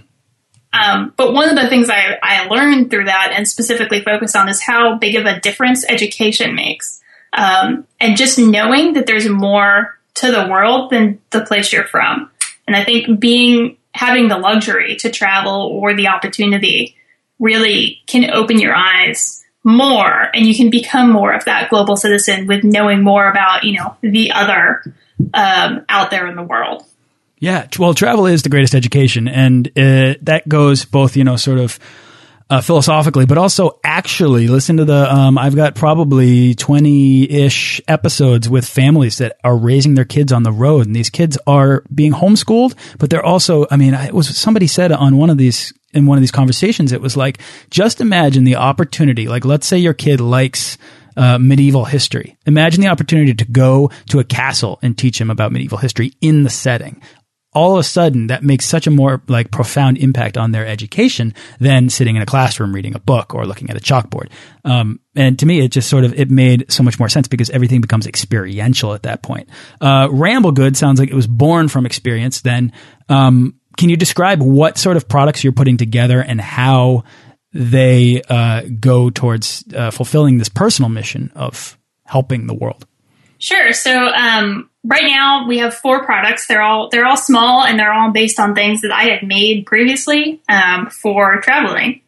Um, 0.73 1.13
but 1.15 1.33
one 1.33 1.49
of 1.49 1.55
the 1.55 1.69
things 1.69 1.89
I, 1.89 2.17
I 2.21 2.47
learned 2.47 2.91
through 2.91 3.05
that 3.05 3.31
and 3.33 3.47
specifically 3.47 4.01
focused 4.01 4.35
on 4.35 4.49
is 4.49 4.61
how 4.61 4.97
big 4.97 5.15
of 5.15 5.25
a 5.25 5.39
difference 5.39 5.85
education 5.87 6.55
makes. 6.55 6.96
Um, 7.33 7.85
and 7.99 8.17
just 8.17 8.39
knowing 8.39 8.93
that 8.93 9.05
there's 9.05 9.27
more 9.27 9.97
to 10.15 10.31
the 10.31 10.47
world 10.47 10.89
than 10.89 11.19
the 11.29 11.41
place 11.41 11.71
you're 11.71 11.85
from. 11.85 12.31
And 12.65 12.75
I 12.75 12.83
think 12.83 13.19
being, 13.19 13.77
having 13.93 14.27
the 14.27 14.37
luxury 14.37 14.95
to 14.97 15.09
travel 15.09 15.63
or 15.63 15.95
the 15.95 16.07
opportunity 16.07 16.95
really 17.39 18.01
can 18.07 18.31
open 18.31 18.59
your 18.59 18.75
eyes 18.75 19.43
more 19.63 20.29
and 20.33 20.45
you 20.45 20.55
can 20.55 20.69
become 20.69 21.11
more 21.11 21.33
of 21.33 21.45
that 21.45 21.69
global 21.69 21.97
citizen 21.97 22.47
with 22.47 22.63
knowing 22.63 23.03
more 23.03 23.29
about, 23.29 23.63
you 23.63 23.77
know, 23.77 23.97
the 24.01 24.31
other, 24.31 24.81
um, 25.33 25.85
out 25.89 26.09
there 26.09 26.27
in 26.27 26.35
the 26.35 26.43
world. 26.43 26.83
Yeah, 27.39 27.67
well, 27.77 27.93
travel 27.93 28.25
is 28.25 28.41
the 28.41 28.49
greatest 28.49 28.73
education, 28.73 29.27
and 29.27 29.67
uh, 29.67 30.15
that 30.23 30.43
goes 30.47 30.85
both, 30.85 31.15
you 31.15 31.23
know, 31.23 31.35
sort 31.35 31.59
of 31.59 31.79
uh, 32.49 32.61
philosophically, 32.61 33.25
but 33.25 33.37
also 33.37 33.79
actually. 33.83 34.47
Listen 34.47 34.77
to 34.77 34.85
the. 34.85 35.13
Um, 35.13 35.37
I've 35.37 35.55
got 35.55 35.75
probably 35.75 36.55
twenty-ish 36.55 37.81
episodes 37.87 38.49
with 38.49 38.65
families 38.65 39.17
that 39.17 39.37
are 39.43 39.57
raising 39.57 39.95
their 39.95 40.05
kids 40.05 40.31
on 40.31 40.43
the 40.43 40.51
road, 40.51 40.85
and 40.85 40.95
these 40.95 41.09
kids 41.09 41.37
are 41.45 41.83
being 41.93 42.13
homeschooled, 42.13 42.75
but 42.97 43.09
they're 43.09 43.25
also. 43.25 43.65
I 43.69 43.77
mean, 43.77 43.93
it 43.93 44.13
was 44.13 44.37
somebody 44.37 44.67
said 44.67 44.91
on 44.91 45.17
one 45.17 45.29
of 45.29 45.37
these 45.37 45.73
in 45.93 46.05
one 46.05 46.17
of 46.17 46.21
these 46.21 46.31
conversations, 46.31 46.91
it 46.91 47.01
was 47.01 47.17
like, 47.17 47.39
just 47.69 48.01
imagine 48.01 48.43
the 48.43 48.55
opportunity. 48.55 49.27
Like, 49.27 49.45
let's 49.45 49.65
say 49.65 49.77
your 49.77 49.93
kid 49.93 50.19
likes 50.19 50.77
uh, 51.15 51.39
medieval 51.39 51.85
history. 51.85 52.37
Imagine 52.45 52.81
the 52.81 52.89
opportunity 52.89 53.33
to 53.33 53.45
go 53.45 53.89
to 54.09 54.19
a 54.19 54.23
castle 54.23 54.77
and 54.83 54.97
teach 54.97 55.19
him 55.19 55.31
about 55.31 55.51
medieval 55.51 55.79
history 55.79 56.13
in 56.21 56.43
the 56.43 56.49
setting. 56.49 57.01
All 57.57 57.73
of 57.73 57.79
a 57.79 57.83
sudden, 57.83 58.27
that 58.27 58.43
makes 58.43 58.65
such 58.65 58.85
a 58.85 58.91
more 58.91 59.23
like 59.27 59.49
profound 59.49 59.97
impact 59.97 60.37
on 60.37 60.51
their 60.51 60.67
education 60.67 61.33
than 61.59 61.89
sitting 61.89 62.15
in 62.15 62.21
a 62.21 62.25
classroom 62.27 62.71
reading 62.71 62.93
a 62.93 62.99
book 62.99 63.33
or 63.33 63.47
looking 63.47 63.71
at 63.71 63.75
a 63.75 63.79
chalkboard. 63.79 64.29
Um, 64.63 64.99
and 65.15 65.39
to 65.39 65.47
me, 65.47 65.61
it 65.61 65.69
just 65.69 65.89
sort 65.89 66.03
of 66.03 66.13
it 66.13 66.29
made 66.29 66.71
so 66.71 66.83
much 66.83 66.99
more 66.99 67.09
sense 67.09 67.27
because 67.27 67.49
everything 67.49 67.81
becomes 67.81 68.05
experiential 68.05 68.93
at 68.93 69.01
that 69.03 69.23
point. 69.23 69.49
Uh, 69.81 70.07
Ramblegood 70.09 70.75
sounds 70.75 70.99
like 70.99 71.09
it 71.09 71.15
was 71.15 71.25
born 71.25 71.67
from 71.67 71.87
experience. 71.87 72.41
Then, 72.41 72.73
um, 73.09 73.55
can 73.75 73.89
you 73.89 73.97
describe 73.97 74.39
what 74.39 74.77
sort 74.77 74.95
of 74.95 75.09
products 75.09 75.43
you're 75.43 75.51
putting 75.51 75.77
together 75.77 76.21
and 76.21 76.39
how 76.39 77.05
they 77.53 78.21
uh, 78.29 78.65
go 78.79 79.09
towards 79.09 79.63
uh, 79.75 79.89
fulfilling 79.89 80.37
this 80.37 80.49
personal 80.49 80.89
mission 80.89 81.31
of 81.33 81.75
helping 82.05 82.45
the 82.45 82.53
world? 82.53 82.85
Sure. 83.39 83.71
So 83.73 84.07
um, 84.07 84.69
right 84.83 85.05
now 85.05 85.47
we 85.47 85.59
have 85.59 85.73
four 85.73 86.03
products. 86.05 86.47
They're 86.47 86.61
all 86.61 86.89
they're 86.89 87.05
all 87.05 87.17
small 87.17 87.63
and 87.63 87.79
they're 87.79 87.93
all 87.93 88.11
based 88.11 88.39
on 88.39 88.55
things 88.55 88.81
that 88.81 88.91
I 88.91 89.03
had 89.03 89.27
made 89.27 89.65
previously 89.65 90.41
um, 90.49 90.89
for 90.89 91.39
traveling. 91.41 92.01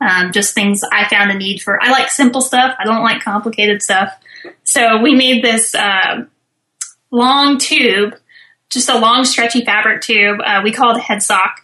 Um, 0.00 0.32
just 0.32 0.54
things 0.54 0.82
I 0.82 1.08
found 1.08 1.30
a 1.30 1.34
need 1.34 1.62
for. 1.62 1.80
I 1.80 1.90
like 1.90 2.10
simple 2.10 2.40
stuff. 2.40 2.74
I 2.80 2.84
don't 2.84 3.04
like 3.04 3.22
complicated 3.22 3.82
stuff. 3.82 4.12
So 4.64 5.00
we 5.00 5.14
made 5.14 5.44
this 5.44 5.76
uh, 5.76 6.24
long 7.12 7.58
tube, 7.58 8.16
just 8.68 8.88
a 8.88 8.98
long 8.98 9.24
stretchy 9.24 9.64
fabric 9.64 10.02
tube. 10.02 10.40
Uh, 10.44 10.62
we 10.64 10.72
call 10.72 10.90
it 10.90 10.98
a 10.98 11.02
head 11.02 11.22
sock, 11.22 11.60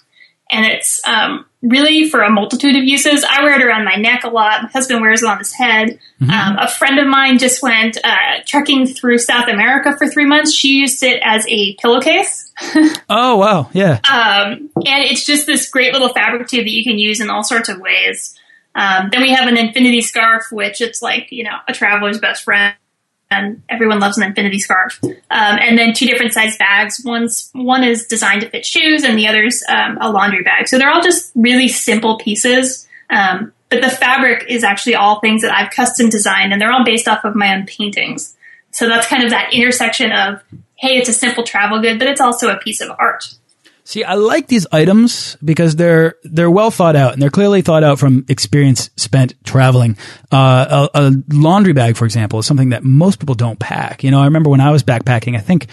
and 0.53 0.65
it's 0.65 1.05
um, 1.05 1.47
really 1.63 2.09
for 2.09 2.21
a 2.21 2.31
multitude 2.31 2.77
of 2.77 2.85
uses. 2.85 3.25
I 3.25 3.43
wear 3.43 3.61
it 3.61 3.65
around 3.65 3.85
my 3.85 3.97
neck 3.97 4.25
a 4.25 4.29
lot. 4.29 4.63
My 4.63 4.69
husband 4.69 5.01
wears 5.01 5.23
it 5.23 5.29
on 5.29 5.39
his 5.39 5.53
head. 5.53 5.99
Mm-hmm. 6.21 6.31
Um, 6.31 6.57
a 6.59 6.69
friend 6.69 6.99
of 6.99 7.07
mine 7.07 7.39
just 7.39 7.63
went 7.63 7.99
uh, 8.05 8.43
trekking 8.47 8.87
through 8.87 9.19
South 9.19 9.49
America 9.49 9.97
for 9.97 10.07
three 10.07 10.25
months. 10.25 10.53
She 10.53 10.79
used 10.79 11.03
it 11.03 11.21
as 11.25 11.45
a 11.49 11.75
pillowcase. 11.77 12.53
oh 13.09 13.37
wow, 13.37 13.71
yeah. 13.73 14.01
Um, 14.11 14.71
and 14.87 15.05
it's 15.05 15.25
just 15.25 15.47
this 15.47 15.69
great 15.69 15.93
little 15.93 16.09
fabric 16.11 16.49
tube 16.49 16.65
that 16.65 16.73
you 16.73 16.85
can 16.85 16.99
use 16.99 17.21
in 17.21 17.31
all 17.31 17.43
sorts 17.43 17.69
of 17.69 17.81
ways. 17.81 18.39
Um, 18.75 19.09
then 19.11 19.23
we 19.23 19.33
have 19.33 19.49
an 19.49 19.57
infinity 19.57 20.03
scarf, 20.03 20.45
which 20.53 20.81
it's 20.81 21.03
like 21.03 21.29
you 21.31 21.45
know 21.45 21.57
a 21.67 21.73
traveler's 21.73 22.19
best 22.19 22.45
friend 22.45 22.75
and 23.31 23.63
everyone 23.69 24.01
loves 24.01 24.17
an 24.17 24.25
infinity 24.25 24.59
scarf. 24.59 24.99
Um, 25.03 25.13
and 25.31 25.79
then 25.79 25.93
two 25.93 26.07
different 26.07 26.33
size 26.33 26.57
bags. 26.57 27.03
One's 27.05 27.51
one 27.53 27.85
is 27.85 28.07
designed 28.07 28.43
to 28.43 28.51
fit 28.51 28.65
shoes, 28.65 29.05
and 29.05 29.19
the 29.19 29.29
other's 29.29 29.63
um, 29.69 29.99
a 30.01 30.11
laundry 30.11 30.43
bag. 30.43 30.69
So 30.69 30.79
they're 30.79 30.91
all 30.91 31.03
just 31.03 31.33
really 31.35 31.69
simple 31.69 32.19
pieces. 32.19 32.87
Um, 33.11 33.53
but 33.69 33.83
the 33.83 33.91
fabric 33.91 34.47
is 34.49 34.65
actually 34.65 34.95
all 34.95 35.21
things 35.21 35.43
that 35.43 35.55
I've 35.55 35.71
custom 35.71 36.09
designed, 36.09 36.53
and 36.53 36.61
they're 36.61 36.73
all 36.73 36.85
based 36.85 37.09
off 37.09 37.25
of 37.25 37.35
my 37.35 37.55
own 37.55 37.67
paintings. 37.67 38.35
So 38.71 38.89
that's 38.89 39.07
kind 39.07 39.25
of 39.25 39.31
that 39.31 39.53
intersection 39.53 40.13
of 40.13 40.43
hey, 40.77 40.97
it's 40.97 41.09
a 41.09 41.13
simple 41.13 41.43
travel 41.43 41.81
good, 41.81 41.99
but 41.99 42.07
it's 42.07 42.21
also 42.21 42.49
a 42.51 42.59
piece 42.59 42.81
of 42.81 42.91
art. 42.99 43.35
See, 43.89 44.05
I 44.05 44.17
like 44.17 44.49
these 44.49 44.67
items 44.71 45.39
because 45.43 45.75
they're 45.75 46.17
they're 46.23 46.51
well 46.51 46.71
thought 46.71 46.95
out 46.95 47.15
and 47.15 47.23
they're 47.23 47.31
clearly 47.31 47.63
thought 47.63 47.83
out 47.83 47.99
from 47.99 48.27
experience 48.29 48.91
spent 48.97 49.33
traveling. 49.45 49.97
Uh, 50.31 50.89
a, 50.93 51.07
a, 51.07 51.13
laundry 51.31 51.73
bag, 51.73 51.97
for 51.97 52.05
example, 52.05 52.39
is 52.39 52.45
something 52.45 52.69
that 52.69 52.85
most 52.85 53.19
people 53.19 53.35
don't 53.35 53.59
pack. 53.59 54.05
You 54.05 54.11
know, 54.11 54.21
I 54.21 54.27
remember 54.27 54.51
when 54.51 54.61
I 54.61 54.73
was 54.73 54.83
backpacking, 54.83 55.37
I 55.37 55.41
think 55.41 55.69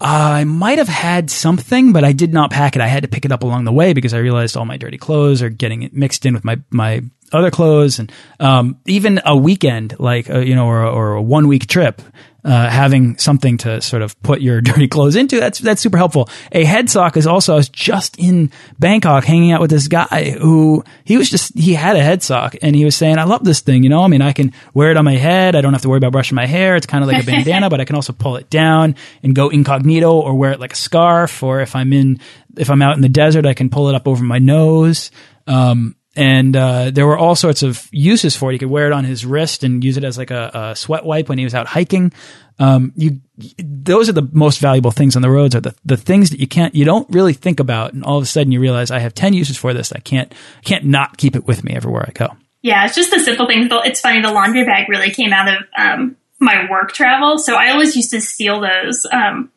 I 0.00 0.44
might 0.44 0.78
have 0.78 0.86
had 0.86 1.28
something, 1.28 1.92
but 1.92 2.04
I 2.04 2.12
did 2.12 2.32
not 2.32 2.52
pack 2.52 2.76
it. 2.76 2.82
I 2.82 2.86
had 2.86 3.02
to 3.02 3.08
pick 3.08 3.24
it 3.24 3.32
up 3.32 3.42
along 3.42 3.64
the 3.64 3.72
way 3.72 3.94
because 3.94 4.14
I 4.14 4.18
realized 4.18 4.56
all 4.56 4.64
my 4.64 4.76
dirty 4.76 4.96
clothes 4.96 5.42
are 5.42 5.50
getting 5.50 5.90
mixed 5.92 6.24
in 6.26 6.34
with 6.34 6.44
my 6.44 6.60
my 6.70 7.02
other 7.32 7.50
clothes, 7.50 7.98
and 7.98 8.12
um, 8.38 8.78
even 8.86 9.20
a 9.24 9.36
weekend, 9.36 9.98
like 9.98 10.30
uh, 10.30 10.38
you 10.38 10.54
know, 10.54 10.68
or, 10.68 10.86
or 10.86 11.14
a 11.14 11.22
one 11.22 11.48
week 11.48 11.66
trip 11.66 12.00
uh, 12.44 12.68
having 12.68 13.16
something 13.16 13.56
to 13.58 13.80
sort 13.80 14.02
of 14.02 14.20
put 14.22 14.40
your 14.40 14.60
dirty 14.60 14.86
clothes 14.86 15.16
into. 15.16 15.40
That's 15.40 15.58
that's 15.58 15.80
super 15.80 15.96
helpful. 15.96 16.28
A 16.52 16.64
head 16.64 16.90
sock 16.90 17.16
is 17.16 17.26
also. 17.26 17.54
I 17.54 17.56
was 17.56 17.68
just 17.68 18.18
in 18.18 18.50
Bangkok 18.78 19.24
hanging 19.24 19.52
out 19.52 19.60
with 19.60 19.70
this 19.70 19.88
guy 19.88 20.30
who 20.30 20.84
he 21.04 21.16
was 21.16 21.30
just 21.30 21.56
he 21.56 21.74
had 21.74 21.96
a 21.96 22.02
head 22.02 22.22
sock 22.22 22.54
and 22.60 22.76
he 22.76 22.84
was 22.84 22.96
saying, 22.96 23.18
"I 23.18 23.24
love 23.24 23.44
this 23.44 23.60
thing. 23.60 23.82
You 23.82 23.88
know, 23.88 24.02
I 24.02 24.08
mean, 24.08 24.22
I 24.22 24.32
can 24.32 24.52
wear 24.74 24.90
it 24.90 24.96
on 24.96 25.04
my 25.04 25.16
head. 25.16 25.56
I 25.56 25.60
don't 25.60 25.72
have 25.72 25.82
to 25.82 25.88
worry 25.88 25.98
about 25.98 26.12
brushing 26.12 26.36
my 26.36 26.46
hair. 26.46 26.76
It's 26.76 26.86
kind 26.86 27.02
of 27.02 27.08
like 27.08 27.22
a 27.22 27.26
bandana, 27.30 27.70
but 27.70 27.80
I 27.80 27.84
can 27.84 27.96
also 27.96 28.12
pull 28.12 28.36
it 28.36 28.50
down 28.50 28.96
and 29.22 29.34
go 29.34 29.48
incognito 29.48 30.12
or 30.12 30.34
wear 30.34 30.52
it 30.52 30.60
like 30.60 30.72
a 30.74 30.76
scarf. 30.76 31.42
Or 31.42 31.60
if 31.60 31.74
I'm 31.74 31.92
in 31.92 32.20
if 32.56 32.70
I'm 32.70 32.82
out 32.82 32.96
in 32.96 33.00
the 33.00 33.08
desert, 33.08 33.46
I 33.46 33.54
can 33.54 33.70
pull 33.70 33.88
it 33.88 33.94
up 33.94 34.06
over 34.06 34.22
my 34.22 34.38
nose." 34.38 35.10
Um, 35.46 35.96
and 36.16 36.56
uh, 36.56 36.90
there 36.90 37.06
were 37.06 37.18
all 37.18 37.34
sorts 37.34 37.62
of 37.62 37.88
uses 37.90 38.36
for 38.36 38.50
it. 38.50 38.54
He 38.54 38.58
could 38.58 38.70
wear 38.70 38.86
it 38.86 38.92
on 38.92 39.04
his 39.04 39.26
wrist 39.26 39.64
and 39.64 39.82
use 39.82 39.96
it 39.96 40.04
as 40.04 40.16
like 40.16 40.30
a, 40.30 40.50
a 40.54 40.76
sweat 40.76 41.04
wipe 41.04 41.28
when 41.28 41.38
he 41.38 41.44
was 41.44 41.54
out 41.54 41.66
hiking. 41.66 42.12
Um, 42.58 42.92
you, 42.94 43.20
those 43.58 44.08
are 44.08 44.12
the 44.12 44.28
most 44.32 44.60
valuable 44.60 44.92
things 44.92 45.16
on 45.16 45.22
the 45.22 45.30
roads. 45.30 45.56
Are 45.56 45.60
the 45.60 45.74
the 45.84 45.96
things 45.96 46.30
that 46.30 46.38
you 46.38 46.46
can't, 46.46 46.74
you 46.74 46.84
don't 46.84 47.08
really 47.10 47.32
think 47.32 47.58
about, 47.58 47.92
and 47.94 48.04
all 48.04 48.16
of 48.16 48.22
a 48.22 48.26
sudden 48.26 48.52
you 48.52 48.60
realize 48.60 48.90
I 48.90 49.00
have 49.00 49.14
ten 49.14 49.32
uses 49.32 49.56
for 49.56 49.74
this. 49.74 49.92
I 49.92 49.98
can't, 49.98 50.32
can't 50.64 50.84
not 50.84 51.16
keep 51.16 51.34
it 51.34 51.46
with 51.46 51.64
me 51.64 51.74
everywhere 51.74 52.04
I 52.06 52.12
go. 52.12 52.28
Yeah, 52.62 52.86
it's 52.86 52.94
just 52.94 53.10
the 53.10 53.20
simple 53.20 53.46
things. 53.46 53.66
It's 53.70 54.00
funny. 54.00 54.22
The 54.22 54.32
laundry 54.32 54.64
bag 54.64 54.88
really 54.88 55.10
came 55.10 55.32
out 55.32 55.48
of 55.48 55.64
um, 55.76 56.16
my 56.38 56.70
work 56.70 56.92
travel, 56.92 57.38
so 57.38 57.56
I 57.56 57.70
always 57.70 57.96
used 57.96 58.10
to 58.12 58.20
steal 58.20 58.60
those 58.60 59.04
um, 59.12 59.50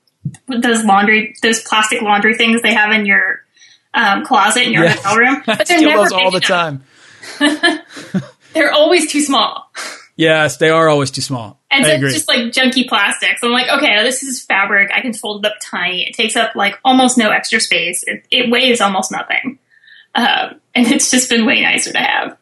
those 0.48 0.84
laundry, 0.84 1.36
those 1.41 1.62
plastic 1.62 2.02
laundry 2.02 2.36
things 2.36 2.62
they 2.62 2.74
have 2.74 2.91
in 2.91 3.06
your 3.06 3.46
um, 3.93 4.26
closet 4.26 4.63
in 4.63 4.73
your 4.73 4.84
yeah. 4.84 4.93
hotel 4.93 5.17
room. 5.17 5.43
But 5.45 5.65
they're 5.67 5.82
never 5.82 6.13
all 6.13 6.32
the 6.32 6.39
time. 6.39 6.84
they're 8.54 8.71
always 8.71 9.12
too 9.12 9.21
small. 9.21 9.71
Yes, 10.15 10.58
they 10.58 10.69
are 10.69 10.89
always 10.89 11.12
too 11.12 11.21
small. 11.21 11.60
And 11.69 11.86
I 11.86 11.91
it's 11.91 12.13
just 12.13 12.28
like 12.28 12.45
junky 12.45 12.88
plastics. 12.88 13.43
I'm 13.43 13.52
like, 13.52 13.69
okay, 13.69 14.02
this 14.04 14.23
is 14.23 14.43
fabric. 14.43 14.89
I 14.91 15.02
can 15.02 15.13
fold 15.13 15.45
it 15.45 15.52
up 15.52 15.58
tiny. 15.62 16.08
It 16.08 16.13
takes 16.13 16.36
up 16.36 16.56
like 16.56 16.80
almost 16.84 17.17
no 17.17 17.30
extra 17.30 17.60
space. 17.60 18.04
It, 18.08 18.26
it 18.32 18.50
weighs 18.50 18.82
almost 18.82 19.12
nothing. 19.12 19.60
Um, 20.15 20.60
and 20.73 20.88
it's 20.91 21.12
just 21.12 21.30
been 21.30 21.45
way 21.45 21.62
nicer 21.62 21.91
to 21.91 22.00
have. 22.00 22.38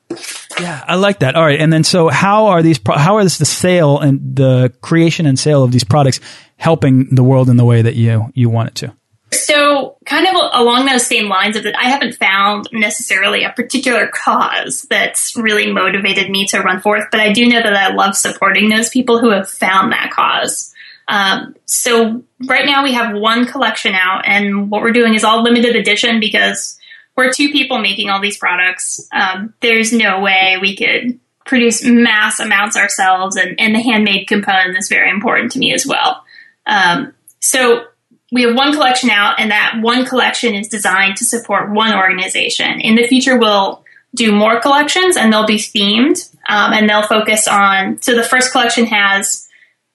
Yeah, 0.59 0.83
I 0.87 0.95
like 0.95 1.19
that. 1.19 1.35
All 1.35 1.43
right, 1.43 1.59
and 1.59 1.71
then 1.71 1.83
so 1.83 2.07
how 2.07 2.47
are 2.47 2.63
these? 2.63 2.79
How 2.87 3.17
is 3.17 3.37
the 3.37 3.45
sale 3.45 3.99
and 3.99 4.35
the 4.35 4.73
creation 4.81 5.25
and 5.25 5.37
sale 5.37 5.63
of 5.63 5.71
these 5.73 5.83
products 5.83 6.21
helping 6.55 7.13
the 7.13 7.23
world 7.23 7.49
in 7.49 7.57
the 7.57 7.65
way 7.65 7.81
that 7.81 7.95
you 7.95 8.31
you 8.33 8.49
want 8.49 8.69
it 8.69 8.75
to? 8.75 8.93
So, 9.31 9.97
kind 10.05 10.27
of 10.27 10.35
along 10.53 10.85
those 10.85 11.05
same 11.05 11.27
lines 11.27 11.55
of 11.55 11.63
that, 11.63 11.77
I 11.77 11.89
haven't 11.89 12.15
found 12.15 12.69
necessarily 12.71 13.43
a 13.43 13.51
particular 13.51 14.07
cause 14.07 14.83
that's 14.83 15.35
really 15.35 15.71
motivated 15.71 16.29
me 16.29 16.45
to 16.47 16.61
run 16.61 16.79
forth, 16.79 17.05
but 17.11 17.19
I 17.19 17.33
do 17.33 17.47
know 17.47 17.61
that 17.61 17.75
I 17.75 17.93
love 17.93 18.15
supporting 18.15 18.69
those 18.69 18.89
people 18.89 19.19
who 19.19 19.31
have 19.31 19.49
found 19.49 19.91
that 19.91 20.11
cause. 20.11 20.73
Um, 21.07 21.55
so, 21.65 22.23
right 22.45 22.65
now 22.65 22.83
we 22.83 22.93
have 22.93 23.15
one 23.15 23.45
collection 23.45 23.93
out, 23.93 24.23
and 24.25 24.69
what 24.69 24.81
we're 24.81 24.91
doing 24.91 25.15
is 25.15 25.23
all 25.23 25.43
limited 25.43 25.75
edition 25.75 26.19
because 26.19 26.79
we're 27.15 27.31
two 27.31 27.51
people 27.51 27.79
making 27.79 28.09
all 28.09 28.21
these 28.21 28.37
products. 28.37 29.07
Um, 29.11 29.53
there's 29.61 29.91
no 29.91 30.21
way 30.21 30.57
we 30.59 30.75
could 30.75 31.19
produce 31.45 31.83
mass 31.83 32.39
amounts 32.39 32.77
ourselves, 32.77 33.35
and, 33.35 33.59
and 33.59 33.75
the 33.75 33.81
handmade 33.81 34.27
component 34.27 34.77
is 34.77 34.89
very 34.89 35.09
important 35.09 35.51
to 35.53 35.59
me 35.59 35.73
as 35.73 35.85
well. 35.85 36.23
Um, 36.65 37.13
so, 37.39 37.85
we 38.31 38.43
have 38.43 38.55
one 38.55 38.73
collection 38.73 39.09
out, 39.09 39.39
and 39.39 39.51
that 39.51 39.79
one 39.81 40.05
collection 40.05 40.55
is 40.55 40.67
designed 40.67 41.17
to 41.17 41.25
support 41.25 41.71
one 41.71 41.93
organization. 41.93 42.81
In 42.81 42.95
the 42.95 43.07
future, 43.07 43.37
we'll 43.37 43.83
do 44.15 44.31
more 44.31 44.59
collections, 44.59 45.15
and 45.15 45.31
they'll 45.31 45.45
be 45.45 45.57
themed, 45.57 46.33
um, 46.47 46.73
and 46.73 46.89
they'll 46.89 47.07
focus 47.07 47.47
on. 47.47 48.01
So 48.01 48.15
the 48.15 48.23
first 48.23 48.51
collection 48.51 48.85
has 48.87 49.47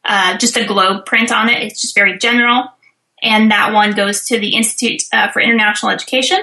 uh, 0.05 0.39
just 0.39 0.57
a 0.57 0.65
globe 0.65 1.07
print 1.07 1.33
on 1.33 1.49
it. 1.49 1.63
It's 1.63 1.81
just 1.81 1.95
very 1.95 2.19
general, 2.19 2.65
and 3.23 3.51
that 3.51 3.73
one 3.73 3.93
goes 3.93 4.25
to 4.27 4.39
the 4.39 4.55
Institute 4.55 5.03
uh, 5.13 5.31
for 5.31 5.41
International 5.43 5.91
Education. 5.91 6.41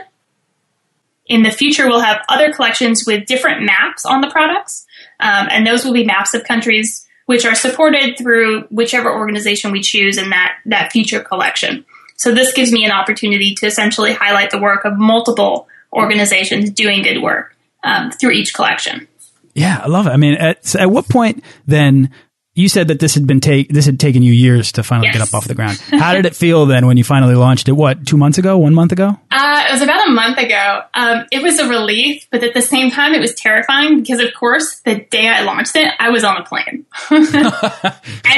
In 1.26 1.44
the 1.44 1.52
future, 1.52 1.88
we'll 1.88 2.00
have 2.02 2.24
other 2.30 2.54
collections 2.54 3.06
with 3.06 3.26
different 3.26 3.64
maps 3.64 4.06
on 4.06 4.22
the 4.22 4.30
products, 4.30 4.86
um, 5.20 5.48
and 5.50 5.66
those 5.66 5.86
will 5.86 5.94
be 5.94 6.04
maps 6.04 6.34
of 6.34 6.44
countries 6.44 7.07
which 7.28 7.46
are 7.46 7.56
supported 7.56 8.18
through 8.18 8.62
whichever 8.70 9.14
organization 9.14 9.72
we 9.72 9.82
choose 9.82 10.18
in 10.18 10.32
that, 10.32 10.58
that 10.66 10.92
future 10.92 11.20
collection. 11.20 11.86
So 12.16 12.34
this 12.34 12.54
gives 12.54 12.72
me 12.72 12.84
an 12.86 12.92
opportunity 12.92 13.54
to 13.56 13.68
essentially 13.68 14.14
highlight 14.14 14.50
the 14.50 14.60
work 14.60 14.86
of 14.86 14.98
multiple 14.98 15.68
organizations 15.94 16.72
doing 16.72 17.04
good 17.04 17.22
work 17.22 17.56
um, 17.84 18.12
through 18.12 18.32
each 18.32 18.54
collection. 18.54 19.08
Yeah, 19.54 19.82
I 19.84 19.88
love 19.88 20.08
it. 20.08 20.12
I 20.12 20.18
mean, 20.18 20.36
at, 20.36 20.76
at 20.76 20.90
what 20.90 21.10
point 21.10 21.44
then 21.66 22.12
you 22.58 22.68
said 22.68 22.88
that 22.88 23.00
this 23.00 23.14
had 23.14 23.28
been 23.28 23.40
take 23.40 23.70
this 23.70 23.86
had 23.86 24.00
taken 24.00 24.24
you 24.24 24.34
years 24.34 24.72
to 24.74 24.84
finally 24.84 25.08
yes. 25.10 25.18
get 25.18 25.28
up 25.28 25.34
off 25.36 25.48
the 25.48 25.54
ground. 25.54 25.78
How 25.92 26.16
did 26.16 26.26
it 26.26 26.36
feel 26.36 26.66
then 26.66 26.88
when 26.88 26.98
you 26.98 27.04
finally 27.04 27.36
launched 27.36 27.70
it? 27.70 27.74
What 27.74 28.08
two 28.08 28.18
months 28.18 28.40
ago? 28.40 28.58
One 28.58 28.74
month 28.74 28.92
ago? 28.92 29.18
Uh, 29.30 29.64
it 29.70 29.72
was 29.72 29.84
about 29.84 30.08
a 30.08 30.12
month 30.12 30.40
ago. 30.40 30.82
Um, 30.96 31.26
it 31.32 31.44
was 31.44 31.60
a 31.60 31.70
relief, 31.70 32.28
but 32.32 32.44
at 32.44 32.56
the 32.56 32.64
same 32.64 32.90
time, 32.90 33.14
it 33.14 33.22
was 33.22 33.36
terrifying 33.36 34.00
because, 34.00 34.20
of 34.20 34.34
course, 34.34 34.80
the 34.80 34.96
day 34.96 35.28
I 35.28 35.44
launched 35.44 35.76
it, 35.76 35.94
I 36.00 36.10
was 36.10 36.24
on 36.24 36.38
a 36.38 36.44
plane, 36.44 36.88
and 37.12 37.28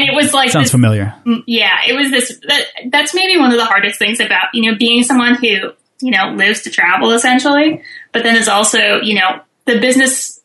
it 0.04 0.14
was 0.14 0.34
like 0.34 0.50
sounds 0.50 0.66
this, 0.66 0.72
familiar. 0.72 1.16
Mm, 1.26 1.44
yeah, 1.48 1.78
it 1.88 1.94
was 1.94 2.12
this. 2.12 2.42
That, 2.46 2.66
that's 2.88 3.16
maybe 3.16 3.40
one 3.40 3.52
of 3.52 3.58
the 3.58 3.66
hardest 3.66 3.98
things 4.00 4.20
about 4.20 4.48
you 4.54 4.70
know 4.70 4.78
being 4.78 5.04
someone 5.04 5.36
who 5.36 5.72
you 6.02 6.12
know 6.12 6.34
lives 6.36 6.64
to 6.64 6.70
travel 6.70 7.12
essentially, 7.12 7.84
but 8.12 8.24
then 8.24 8.36
is 8.36 8.50
also 8.50 9.00
you 9.02 9.16
know 9.16 9.40
the 9.64 9.80
business 9.80 10.39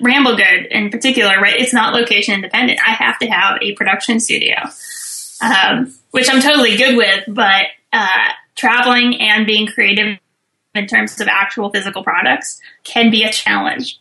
Ramblegood 0.00 0.68
in 0.70 0.90
particular, 0.90 1.38
right? 1.40 1.58
It's 1.58 1.72
not 1.72 1.94
location 1.94 2.34
independent. 2.34 2.78
I 2.86 2.92
have 2.92 3.18
to 3.20 3.26
have 3.26 3.58
a 3.60 3.74
production 3.74 4.20
studio, 4.20 4.56
um, 5.40 5.94
which 6.10 6.28
I'm 6.30 6.40
totally 6.40 6.76
good 6.76 6.96
with, 6.96 7.24
but 7.28 7.64
uh, 7.92 8.28
traveling 8.54 9.20
and 9.20 9.46
being 9.46 9.66
creative 9.66 10.18
in 10.74 10.86
terms 10.86 11.20
of 11.20 11.28
actual 11.28 11.70
physical 11.70 12.04
products 12.04 12.60
can 12.84 13.10
be 13.10 13.24
a 13.24 13.32
challenge. 13.32 13.98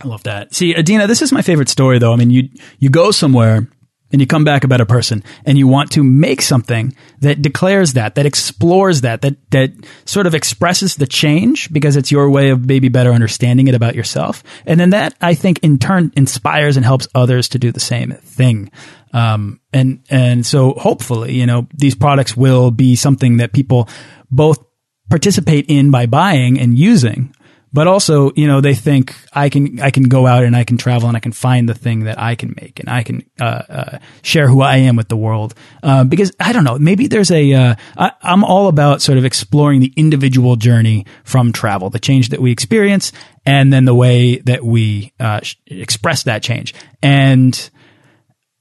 I 0.00 0.06
love 0.06 0.22
that. 0.24 0.54
See, 0.54 0.76
Adina, 0.76 1.06
this 1.06 1.22
is 1.22 1.32
my 1.32 1.42
favorite 1.42 1.68
story, 1.68 1.98
though. 1.98 2.12
I 2.12 2.16
mean, 2.16 2.30
you 2.30 2.48
you 2.78 2.88
go 2.88 3.10
somewhere 3.10 3.66
and 4.12 4.20
you 4.20 4.26
come 4.26 4.44
back 4.44 4.64
a 4.64 4.68
better 4.68 4.84
person 4.84 5.22
and 5.44 5.58
you 5.58 5.66
want 5.66 5.92
to 5.92 6.02
make 6.02 6.42
something 6.42 6.94
that 7.20 7.42
declares 7.42 7.92
that 7.92 8.14
that 8.14 8.26
explores 8.26 9.02
that 9.02 9.22
that 9.22 9.36
that 9.50 9.72
sort 10.04 10.26
of 10.26 10.34
expresses 10.34 10.96
the 10.96 11.06
change 11.06 11.72
because 11.72 11.96
it's 11.96 12.10
your 12.10 12.30
way 12.30 12.50
of 12.50 12.66
maybe 12.66 12.88
better 12.88 13.12
understanding 13.12 13.68
it 13.68 13.74
about 13.74 13.94
yourself. 13.94 14.42
And 14.66 14.78
then 14.78 14.90
that 14.90 15.14
i 15.20 15.34
think 15.34 15.58
in 15.62 15.78
turn 15.78 16.12
inspires 16.16 16.76
and 16.76 16.84
helps 16.84 17.08
others 17.14 17.48
to 17.50 17.58
do 17.58 17.72
the 17.72 17.80
same 17.80 18.12
thing. 18.12 18.70
Um, 19.12 19.60
and 19.72 20.02
and 20.10 20.44
so 20.44 20.72
hopefully 20.72 21.34
you 21.34 21.46
know 21.46 21.66
these 21.74 21.94
products 21.94 22.36
will 22.36 22.70
be 22.70 22.96
something 22.96 23.38
that 23.38 23.52
people 23.52 23.88
both 24.30 24.62
participate 25.08 25.66
in 25.68 25.90
by 25.90 26.06
buying 26.06 26.60
and 26.60 26.78
using 26.78 27.34
but 27.72 27.86
also 27.86 28.32
you 28.34 28.46
know 28.46 28.60
they 28.60 28.74
think 28.74 29.14
i 29.32 29.48
can 29.48 29.80
i 29.80 29.90
can 29.90 30.04
go 30.04 30.26
out 30.26 30.44
and 30.44 30.56
i 30.56 30.64
can 30.64 30.76
travel 30.76 31.08
and 31.08 31.16
i 31.16 31.20
can 31.20 31.32
find 31.32 31.68
the 31.68 31.74
thing 31.74 32.04
that 32.04 32.18
i 32.18 32.34
can 32.34 32.54
make 32.60 32.80
and 32.80 32.88
i 32.88 33.02
can 33.02 33.22
uh, 33.40 33.44
uh, 33.68 33.98
share 34.22 34.48
who 34.48 34.62
i 34.62 34.76
am 34.76 34.96
with 34.96 35.08
the 35.08 35.16
world 35.16 35.54
uh, 35.82 36.04
because 36.04 36.32
i 36.40 36.52
don't 36.52 36.64
know 36.64 36.78
maybe 36.78 37.06
there's 37.06 37.30
a 37.30 37.52
uh, 37.52 37.74
I, 37.96 38.12
i'm 38.22 38.44
all 38.44 38.68
about 38.68 39.02
sort 39.02 39.18
of 39.18 39.24
exploring 39.24 39.80
the 39.80 39.92
individual 39.96 40.56
journey 40.56 41.06
from 41.24 41.52
travel 41.52 41.90
the 41.90 41.98
change 41.98 42.30
that 42.30 42.40
we 42.40 42.50
experience 42.50 43.12
and 43.46 43.72
then 43.72 43.84
the 43.84 43.94
way 43.94 44.38
that 44.38 44.64
we 44.64 45.12
uh, 45.20 45.40
express 45.66 46.24
that 46.24 46.42
change 46.42 46.74
and 47.02 47.70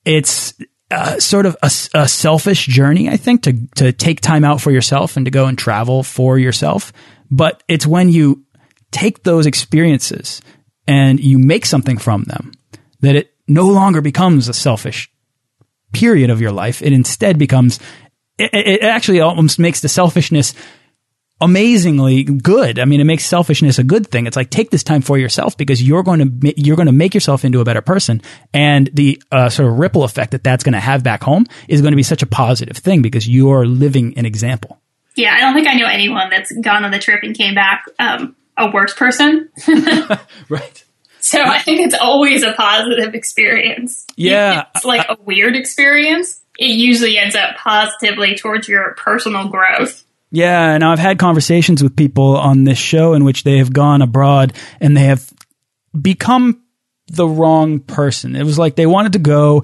it's 0.05 0.53
uh, 0.89 1.19
sort 1.19 1.45
of 1.45 1.57
a, 1.61 1.69
a, 1.93 2.07
selfish 2.07 2.65
journey, 2.65 3.09
I 3.09 3.17
think, 3.17 3.43
to 3.43 3.67
to 3.75 3.91
take 3.91 4.21
time 4.21 4.45
out 4.45 4.61
for 4.61 4.71
yourself 4.71 5.17
and 5.17 5.25
to 5.25 5.31
go 5.31 5.45
and 5.47 5.57
travel 5.57 6.01
for 6.01 6.39
yourself. 6.39 6.93
But 7.29 7.61
it's 7.67 7.85
when 7.85 8.09
you 8.09 8.45
take 8.91 9.23
those 9.23 9.45
experiences 9.45 10.41
and 10.87 11.19
you 11.19 11.37
make 11.37 11.65
something 11.65 11.97
from 11.97 12.23
them, 12.23 12.51
that 13.01 13.15
it 13.15 13.33
no 13.47 13.67
longer 13.67 14.01
becomes 14.01 14.47
a 14.47 14.53
selfish 14.53 15.11
period 15.93 16.29
of 16.29 16.41
your 16.41 16.51
life. 16.51 16.81
It 16.81 16.93
instead 16.93 17.37
becomes, 17.37 17.79
it, 18.37 18.49
it 18.53 18.83
actually 18.83 19.19
almost 19.19 19.59
makes 19.59 19.81
the 19.81 19.89
selfishness 19.89 20.53
amazingly 21.39 22.23
good. 22.23 22.79
I 22.79 22.85
mean, 22.85 22.99
it 22.99 23.05
makes 23.05 23.25
selfishness 23.25 23.77
a 23.77 23.83
good 23.83 24.07
thing. 24.07 24.27
It's 24.27 24.35
like 24.35 24.49
take 24.49 24.71
this 24.71 24.83
time 24.83 25.01
for 25.01 25.17
yourself 25.17 25.57
because 25.57 25.81
you're 25.81 26.03
going 26.03 26.41
to 26.41 26.53
you're 26.59 26.75
going 26.75 26.87
to 26.87 26.91
make 26.91 27.13
yourself 27.13 27.45
into 27.45 27.59
a 27.61 27.65
better 27.65 27.81
person, 27.81 28.21
and 28.53 28.89
the 28.93 29.21
uh, 29.31 29.49
sort 29.49 29.69
of 29.69 29.77
ripple 29.77 30.03
effect 30.03 30.31
that 30.31 30.43
that's 30.43 30.63
going 30.63 30.73
to 30.73 30.79
have 30.79 31.03
back 31.03 31.23
home 31.23 31.45
is 31.67 31.81
going 31.81 31.91
to 31.91 31.97
be 31.97 32.03
such 32.03 32.23
a 32.23 32.27
positive 32.27 32.77
thing 32.77 33.01
because 33.01 33.27
you 33.27 33.51
are 33.51 33.65
living 33.65 34.17
an 34.17 34.25
example. 34.25 34.81
Yeah, 35.15 35.33
I 35.33 35.39
don't 35.39 35.55
think 35.55 35.67
I 35.67 35.73
know 35.73 35.87
anyone 35.87 36.29
that's 36.29 36.51
gone 36.51 36.83
on 36.83 36.91
the 36.91 36.99
trip 36.99 37.23
and 37.23 37.35
came 37.35 37.55
back 37.55 37.85
um, 37.97 38.35
a 38.57 38.71
worse 38.71 38.93
person. 38.93 39.49
right. 40.49 40.83
So 41.19 41.41
I 41.41 41.59
think 41.59 41.81
it's 41.81 41.95
always 41.95 42.43
a 42.43 42.53
positive 42.53 43.13
experience. 43.13 44.05
Yeah. 44.15 44.65
it's 44.75 44.85
like 44.85 45.07
a 45.09 45.17
weird 45.21 45.55
experience. 45.55 46.41
It 46.57 46.71
usually 46.71 47.17
ends 47.17 47.35
up 47.35 47.55
positively 47.57 48.35
towards 48.35 48.67
your 48.67 48.93
personal 48.95 49.47
growth. 49.49 50.03
Yeah, 50.31 50.73
and 50.73 50.83
I've 50.83 50.99
had 50.99 51.19
conversations 51.19 51.81
with 51.81 51.95
people 51.95 52.35
on 52.35 52.63
this 52.63 52.77
show 52.77 53.13
in 53.13 53.23
which 53.23 53.43
they 53.43 53.59
have 53.59 53.71
gone 53.71 54.01
abroad 54.01 54.53
and 54.81 54.95
they 54.95 55.03
have 55.03 55.31
become 55.99 56.63
the 57.07 57.27
wrong 57.27 57.79
person. 57.79 58.35
It 58.35 58.43
was 58.43 58.59
like 58.59 58.75
they 58.75 58.85
wanted 58.85 59.13
to 59.13 59.19
go 59.19 59.63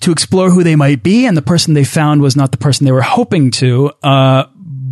to 0.00 0.12
explore 0.12 0.50
who 0.50 0.64
they 0.64 0.76
might 0.76 1.02
be, 1.02 1.26
and 1.26 1.36
the 1.36 1.42
person 1.42 1.74
they 1.74 1.84
found 1.84 2.22
was 2.22 2.34
not 2.34 2.50
the 2.50 2.58
person 2.58 2.86
they 2.86 2.92
were 2.92 3.02
hoping 3.02 3.50
to. 3.52 3.92
Uh, 4.02 4.44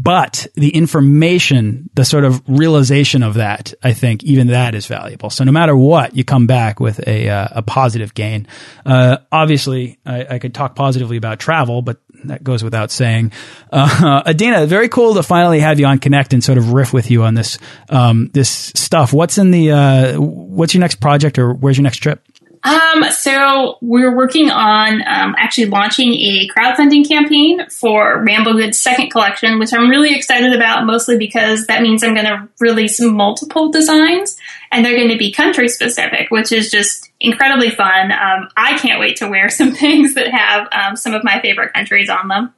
but 0.08 0.46
the 0.54 0.70
information, 0.70 1.90
the 1.92 2.02
sort 2.02 2.24
of 2.24 2.40
realization 2.48 3.22
of 3.22 3.34
that, 3.34 3.74
I 3.82 3.92
think 3.92 4.24
even 4.24 4.46
that 4.46 4.74
is 4.74 4.86
valuable. 4.86 5.28
So 5.28 5.44
no 5.44 5.52
matter 5.52 5.76
what, 5.76 6.16
you 6.16 6.24
come 6.24 6.46
back 6.46 6.80
with 6.80 7.06
a, 7.06 7.28
uh, 7.28 7.48
a 7.56 7.60
positive 7.60 8.14
gain. 8.14 8.46
Uh, 8.86 9.18
obviously, 9.30 9.98
I, 10.06 10.36
I, 10.36 10.38
could 10.38 10.54
talk 10.54 10.74
positively 10.74 11.18
about 11.18 11.40
travel, 11.40 11.82
but 11.82 11.98
that 12.24 12.42
goes 12.42 12.64
without 12.64 12.90
saying. 12.90 13.32
Uh, 13.70 14.22
Adina, 14.26 14.64
very 14.64 14.88
cool 14.88 15.12
to 15.12 15.22
finally 15.22 15.60
have 15.60 15.78
you 15.78 15.84
on 15.84 15.98
Connect 15.98 16.32
and 16.32 16.42
sort 16.42 16.56
of 16.56 16.72
riff 16.72 16.94
with 16.94 17.10
you 17.10 17.24
on 17.24 17.34
this 17.34 17.58
um, 17.90 18.30
this 18.32 18.48
stuff. 18.48 19.12
What's 19.12 19.36
in 19.36 19.50
the 19.50 19.72
uh, 19.72 20.18
what's 20.18 20.72
your 20.72 20.80
next 20.80 21.02
project 21.02 21.38
or 21.38 21.52
where's 21.52 21.76
your 21.76 21.84
next 21.84 21.98
trip? 21.98 22.26
Um, 22.64 23.04
so 23.10 23.78
we're 23.80 24.14
working 24.14 24.50
on 24.50 25.02
um, 25.06 25.34
actually 25.38 25.66
launching 25.66 26.12
a 26.14 26.48
crowdfunding 26.48 27.06
campaign 27.06 27.68
for 27.70 28.24
Ramblegood's 28.24 28.78
second 28.78 29.10
collection, 29.10 29.58
which 29.58 29.72
I'm 29.72 29.88
really 29.88 30.14
excited 30.14 30.52
about, 30.52 30.84
mostly 30.84 31.16
because 31.16 31.66
that 31.66 31.82
means 31.82 32.02
I'm 32.02 32.14
going 32.14 32.26
to 32.26 32.48
release 32.58 33.00
multiple 33.00 33.70
designs, 33.70 34.36
and 34.72 34.84
they're 34.84 34.96
going 34.96 35.10
to 35.10 35.16
be 35.16 35.32
country 35.32 35.68
specific, 35.68 36.30
which 36.30 36.50
is 36.50 36.70
just 36.70 37.10
incredibly 37.20 37.70
fun. 37.70 38.10
Um, 38.10 38.48
I 38.56 38.76
can't 38.78 39.00
wait 39.00 39.18
to 39.18 39.28
wear 39.28 39.48
some 39.50 39.72
things 39.72 40.14
that 40.14 40.28
have 40.28 40.68
um, 40.72 40.96
some 40.96 41.14
of 41.14 41.22
my 41.22 41.40
favorite 41.40 41.74
countries 41.74 42.10
on 42.10 42.28
them. 42.28 42.54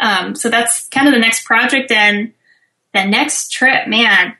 Um, 0.00 0.34
so 0.34 0.48
that's 0.48 0.88
kind 0.88 1.06
of 1.06 1.14
the 1.14 1.20
next 1.20 1.44
project, 1.44 1.90
and 1.92 2.32
the 2.92 3.04
next 3.04 3.52
trip, 3.52 3.86
man. 3.86 4.34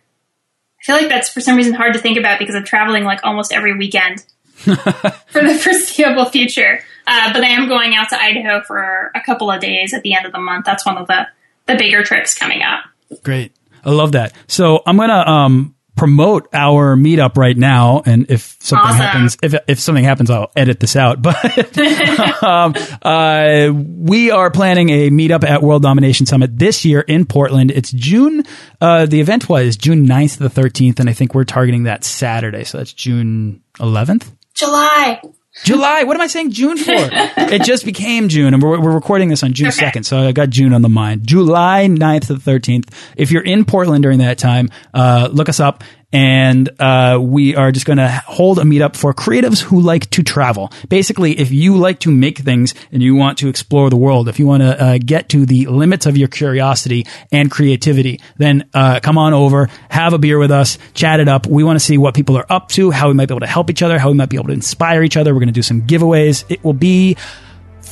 I 0.81 0.85
feel 0.85 0.97
like 0.97 1.09
that's 1.09 1.29
for 1.29 1.41
some 1.41 1.57
reason 1.57 1.75
hard 1.75 1.93
to 1.95 1.99
think 1.99 2.17
about 2.17 2.39
because 2.39 2.55
I'm 2.55 2.65
traveling 2.65 3.05
like 3.05 3.21
almost 3.25 3.53
every 3.53 3.77
weekend. 3.77 4.25
for 5.29 5.43
the 5.43 5.59
foreseeable 5.63 6.27
future. 6.27 6.81
Uh, 7.07 7.33
but 7.33 7.43
I 7.43 7.49
am 7.49 7.69
going 7.69 7.95
out 7.95 8.11
to 8.11 8.21
Idaho 8.21 8.61
for 8.63 9.11
a 9.15 9.21
couple 9.21 9.51
of 9.51 9.61
days 9.61 9.95
at 9.95 10.03
the 10.03 10.15
end 10.15 10.27
of 10.27 10.33
the 10.33 10.41
month. 10.41 10.67
That's 10.67 10.85
one 10.85 10.99
of 10.99 11.07
the, 11.07 11.27
the 11.67 11.77
bigger 11.77 12.03
trips 12.03 12.35
coming 12.35 12.63
up. 12.63 12.85
Great. 13.23 13.53
I 13.85 13.91
love 13.91 14.13
that. 14.13 14.35
So 14.47 14.83
I'm 14.85 14.97
going 14.97 15.09
to 15.09 15.29
um, 15.29 15.75
promote 15.99 16.49
our 16.53 16.97
meetup 16.97 17.37
right 17.37 17.57
now. 17.57 18.03
And 18.07 18.31
if 18.31 18.57
something 18.61 18.87
awesome. 18.87 19.01
happens, 19.01 19.37
if, 19.43 19.55
if 19.67 19.81
something 19.81 20.05
happens, 20.05 20.31
I'll 20.31 20.51
edit 20.57 20.81
this 20.81 20.97
out. 20.97 21.19
But 21.29 22.43
um, 22.43 22.75
uh, 23.03 23.73
we 23.75 24.31
are 24.31 24.51
planning 24.51 24.91
a 24.91 25.11
meetup 25.11 25.45
at 25.45 25.63
World 25.63 25.83
Domination 25.83 26.27
Summit 26.27 26.59
this 26.59 26.85
year 26.85 27.01
in 27.01 27.27
Portland. 27.27 27.71
It's 27.71 27.91
June. 27.91 28.45
Uh, 28.81 29.07
the 29.07 29.21
event 29.21 29.49
was 29.49 29.77
June 29.77 30.07
9th 30.07 30.39
to 30.39 30.49
the 30.49 30.61
13th. 30.61 31.01
And 31.01 31.09
I 31.09 31.13
think 31.13 31.35
we're 31.35 31.45
targeting 31.45 31.85
that 31.85 32.05
Saturday. 32.05 32.65
So 32.65 32.79
that's 32.79 32.93
June 32.93 33.63
11th. 33.79 34.31
July. 34.59 35.21
July. 35.65 36.05
What 36.05 36.17
am 36.17 36.21
I 36.21 36.27
saying 36.27 36.53
June 36.53 36.77
for? 36.77 36.93
it 36.93 37.63
just 37.63 37.85
became 37.85 38.29
June, 38.29 38.55
and 38.55 38.63
we're, 38.63 38.81
we're 38.81 38.93
recording 38.95 39.29
this 39.29 39.43
on 39.43 39.53
June 39.53 39.69
okay. 39.69 39.87
2nd, 39.87 40.05
so 40.05 40.19
I 40.21 40.33
got 40.33 40.51
June 40.51 40.73
on 40.73 40.83
the 40.83 40.89
mind. 40.89 41.27
July 41.27 41.87
9th 41.89 42.27
to 42.29 42.35
the 42.35 42.51
13th. 42.51 42.93
If 43.17 43.31
you're 43.31 43.43
in 43.43 43.65
Portland 43.65 44.03
during 44.03 44.19
that 44.19 44.39
time, 44.39 44.71
uh, 44.95 45.29
look 45.33 45.49
us 45.49 45.61
up 45.61 45.85
and 46.13 46.71
uh, 46.81 47.19
we 47.21 47.55
are 47.55 47.71
just 47.71 47.85
going 47.85 47.99
to 47.99 48.09
hold 48.27 48.59
a 48.59 48.63
meetup 48.63 48.97
for 48.97 49.13
creatives 49.13 49.61
who 49.61 49.81
like 49.81 50.09
to 50.11 50.23
travel. 50.23 50.73
Basically, 50.89 51.39
if 51.39 51.51
you 51.51 51.77
like 51.77 52.01
to 52.01 52.11
make 52.11 52.39
things 52.39 52.75
and 52.91 53.03
you 53.03 53.15
want 53.15 53.39
to 53.39 53.49
explore 53.49 53.91
the 53.91 53.97
world, 53.97 54.29
if 54.29 54.39
you 54.39 54.47
want 54.47 54.63
to 54.63 54.83
uh, 54.83 54.99
get 54.99 55.29
to 55.31 55.45
the 55.45 55.67
limits 55.67 56.07
of 56.07 56.17
your 56.17 56.29
curiosity 56.29 57.07
and 57.31 57.51
creativity, 57.51 58.21
then 58.39 58.69
uh, 58.73 59.01
come 59.01 59.19
on 59.19 59.35
over, 59.35 59.69
have 59.91 60.15
a 60.15 60.19
beer 60.19 60.39
with 60.39 60.51
us, 60.51 60.79
chat 60.95 61.21
it 61.21 61.29
up. 61.29 61.47
We 61.47 61.63
want 61.63 61.79
to 61.79 61.85
see 61.85 61.99
what 61.99 62.15
people 62.15 62.39
are 62.39 62.47
up 62.49 62.69
to, 62.71 62.91
how 62.91 63.09
we 63.09 63.15
might 63.15 63.29
be 63.29 63.35
able 63.35 63.41
to 63.41 63.47
help 63.47 63.69
each 63.69 63.83
other, 63.83 63.99
how 63.99 64.09
we 64.09 64.15
might 64.15 64.31
be 64.31 64.37
able 64.37 64.49
to 64.49 64.55
inspire 64.55 65.03
each 65.03 65.17
other. 65.17 65.35
We're 65.35 65.41
going 65.41 65.49
to 65.49 65.53
do 65.53 65.63
some 65.63 65.83
giveaways. 65.83 66.45
It 66.49 66.65
will 66.65 66.73
be 66.73 67.17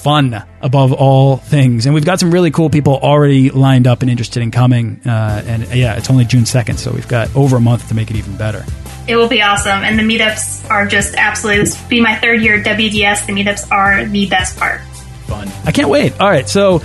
fun 0.06 0.40
above 0.60 0.92
all 0.92 1.36
things. 1.36 1.84
And 1.84 1.92
we've 1.92 2.04
got 2.04 2.20
some 2.20 2.30
really 2.30 2.52
cool 2.52 2.70
people 2.70 2.96
already 2.96 3.50
lined 3.50 3.88
up 3.88 4.02
and 4.02 4.10
interested 4.10 4.40
in 4.40 4.52
coming. 4.52 5.00
Uh, 5.04 5.42
and 5.44 5.66
yeah, 5.74 5.96
it's 5.96 6.08
only 6.08 6.24
June 6.24 6.44
2nd, 6.44 6.78
so 6.78 6.92
we've 6.92 7.08
got 7.08 7.34
over 7.34 7.56
a 7.56 7.60
month 7.60 7.88
to 7.88 7.94
make 7.96 8.08
it 8.08 8.14
even 8.14 8.36
better. 8.36 8.64
It 9.08 9.16
will 9.16 9.26
be 9.26 9.42
awesome. 9.42 9.82
And 9.82 9.98
the 9.98 10.04
meetups 10.04 10.70
are 10.70 10.86
just 10.86 11.16
absolutely, 11.16 11.64
this 11.64 11.82
will 11.82 11.88
be 11.88 12.00
my 12.00 12.14
third 12.14 12.40
year 12.40 12.60
at 12.60 12.64
WDS. 12.64 13.26
The 13.26 13.32
meetups 13.32 13.72
are 13.72 14.04
the 14.04 14.28
best 14.28 14.56
part. 14.56 14.80
Fun. 15.26 15.48
I 15.64 15.72
can't 15.72 15.88
wait. 15.88 16.12
All 16.20 16.30
right. 16.30 16.48
So, 16.48 16.82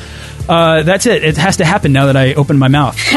uh, 0.50 0.82
that's 0.82 1.06
it. 1.06 1.24
It 1.24 1.38
has 1.38 1.58
to 1.58 1.66
happen 1.66 1.94
now 1.94 2.08
that 2.08 2.18
I 2.18 2.34
opened 2.34 2.58
my 2.58 2.70
mouth. 2.70 2.98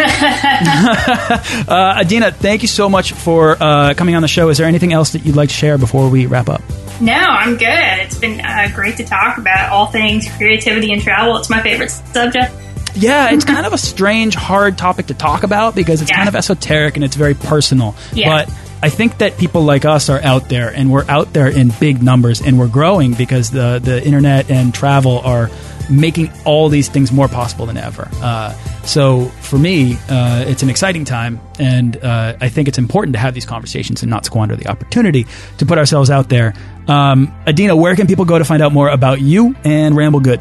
uh, 1.67 1.95
Adina, 1.97 2.31
thank 2.31 2.61
you 2.61 2.69
so 2.69 2.91
much 2.91 3.13
for 3.13 3.57
uh, 3.59 3.95
coming 3.95 4.17
on 4.17 4.21
the 4.21 4.29
show. 4.29 4.51
Is 4.51 4.59
there 4.59 4.67
anything 4.67 4.93
else 4.93 5.13
that 5.13 5.25
you'd 5.25 5.35
like 5.35 5.49
to 5.49 5.55
share 5.55 5.79
before 5.79 6.11
we 6.11 6.27
wrap 6.27 6.51
up? 6.51 6.61
No, 7.01 7.13
I'm 7.13 7.57
good. 7.57 7.99
It's 8.01 8.19
been 8.19 8.41
uh, 8.41 8.69
great 8.75 8.97
to 8.99 9.05
talk 9.05 9.39
about 9.39 9.71
all 9.71 9.87
things 9.87 10.29
creativity 10.37 10.93
and 10.93 11.03
travel. 11.03 11.37
It's 11.37 11.51
my 11.51 11.63
favorite 11.63 11.91
subject. 11.91 12.53
Yeah, 12.97 13.31
it's 13.31 13.45
kind 13.45 13.67
of 13.67 13.73
a 13.73 13.79
strange, 13.79 14.37
hard 14.37 14.79
topic 14.79 15.07
to 15.07 15.15
talk 15.15 15.43
about 15.43 15.75
because 15.75 16.01
it's 16.01 16.11
yeah. 16.11 16.17
kind 16.17 16.29
of 16.29 16.37
esoteric 16.37 16.95
and 16.95 17.05
it's 17.05 17.17
very 17.17 17.35
personal. 17.35 17.97
Yeah. 18.13 18.29
But 18.29 18.55
I 18.83 18.89
think 18.89 19.19
that 19.19 19.37
people 19.37 19.63
like 19.63 19.85
us 19.85 20.09
are 20.09 20.21
out 20.23 20.49
there 20.49 20.69
and 20.69 20.93
we're 20.93 21.09
out 21.09 21.33
there 21.33 21.49
in 21.49 21.73
big 21.81 22.03
numbers 22.03 22.41
and 22.41 22.59
we're 22.59 22.69
growing 22.69 23.15
because 23.15 23.51
the, 23.51 23.81
the 23.83 24.05
internet 24.05 24.51
and 24.51 24.73
travel 24.73 25.19
are 25.21 25.51
making 25.91 26.31
all 26.45 26.69
these 26.69 26.89
things 26.89 27.13
more 27.13 27.29
possible 27.29 27.67
than 27.67 27.77
ever. 27.77 28.09
Uh, 28.15 28.53
so 28.85 29.27
for 29.41 29.59
me, 29.59 29.97
uh, 30.09 30.45
it's 30.47 30.63
an 30.63 30.71
exciting 30.71 31.05
time, 31.05 31.41
and 31.59 31.97
uh, 32.03 32.37
I 32.41 32.49
think 32.49 32.69
it's 32.69 32.79
important 32.79 33.15
to 33.15 33.19
have 33.19 33.35
these 33.35 33.47
conversations 33.47 34.03
and 34.03 34.11
not 34.11 34.25
squander 34.25 34.57
the 34.57 34.69
opportunity 34.69 35.27
to 35.59 35.67
put 35.67 35.79
ourselves 35.79 36.11
out 36.11 36.29
there. 36.29 36.55
Um, 36.89 37.35
Adina, 37.47 37.77
where 37.77 37.97
can 37.97 38.07
people 38.07 38.25
go 38.25 38.39
to 38.39 38.45
find 38.45 38.63
out 38.63 38.73
more 38.73 38.89
about 38.89 39.21
you 39.21 39.55
and 39.65 39.97
Ramble 39.97 40.21
Good? 40.21 40.41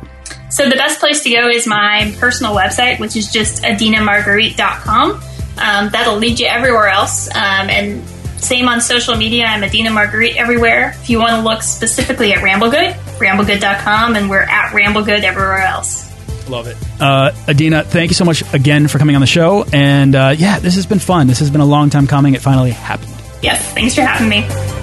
So 0.49 0.69
the 0.69 0.75
best 0.75 0.99
place 0.99 1.21
to 1.23 1.32
go 1.32 1.47
is 1.49 1.65
my 1.65 2.15
personal 2.19 2.53
website, 2.56 2.99
which 2.99 3.15
is 3.15 3.32
just 3.32 3.63
adinamarguerite.com. 3.63 5.12
Um, 5.12 5.89
that'll 5.89 6.17
lead 6.17 6.39
you 6.39 6.47
everywhere 6.47 6.88
else. 6.88 7.27
Um, 7.29 7.69
and 7.69 8.08
same 8.43 8.67
on 8.67 8.82
social 8.82 9.15
media. 9.15 9.45
I'm 9.45 9.63
Adina 9.63 9.89
Marguerite 9.89 10.36
everywhere. 10.36 10.89
If 11.01 11.10
you 11.10 11.19
want 11.19 11.32
to 11.32 11.41
look 11.41 11.63
specifically 11.63 12.34
at 12.34 12.39
Ramblegood, 12.39 12.97
ramblegood.com, 13.19 14.15
and 14.15 14.30
we're 14.30 14.41
at 14.41 14.71
ramblegood 14.71 15.23
everywhere 15.23 15.60
else. 15.60 16.10
Love 16.49 16.67
it. 16.67 16.78
Uh, 16.99 17.32
Adina, 17.47 17.84
thank 17.84 18.10
you 18.10 18.15
so 18.15 18.26
much 18.26 18.43
again 18.54 18.88
for 18.88 18.97
coming 18.99 19.15
on 19.15 19.21
the 19.21 19.28
show. 19.28 19.65
And 19.71 20.15
uh, 20.15 20.36
yeah, 20.38 20.60
this 20.60 20.76
has 20.76 20.86
been 20.86 20.99
fun. 20.99 21.28
This 21.28 21.39
has 21.39 21.49
been 21.49 21.62
a 21.62 21.65
long 21.65 21.89
time 21.89 22.08
coming. 22.08 22.34
It 22.34 22.41
finally 22.41 22.71
happened. 22.71 23.12
Yes, 23.41 23.73
thanks 23.73 23.95
for 23.95 24.02
having 24.02 24.30
me. 24.30 24.83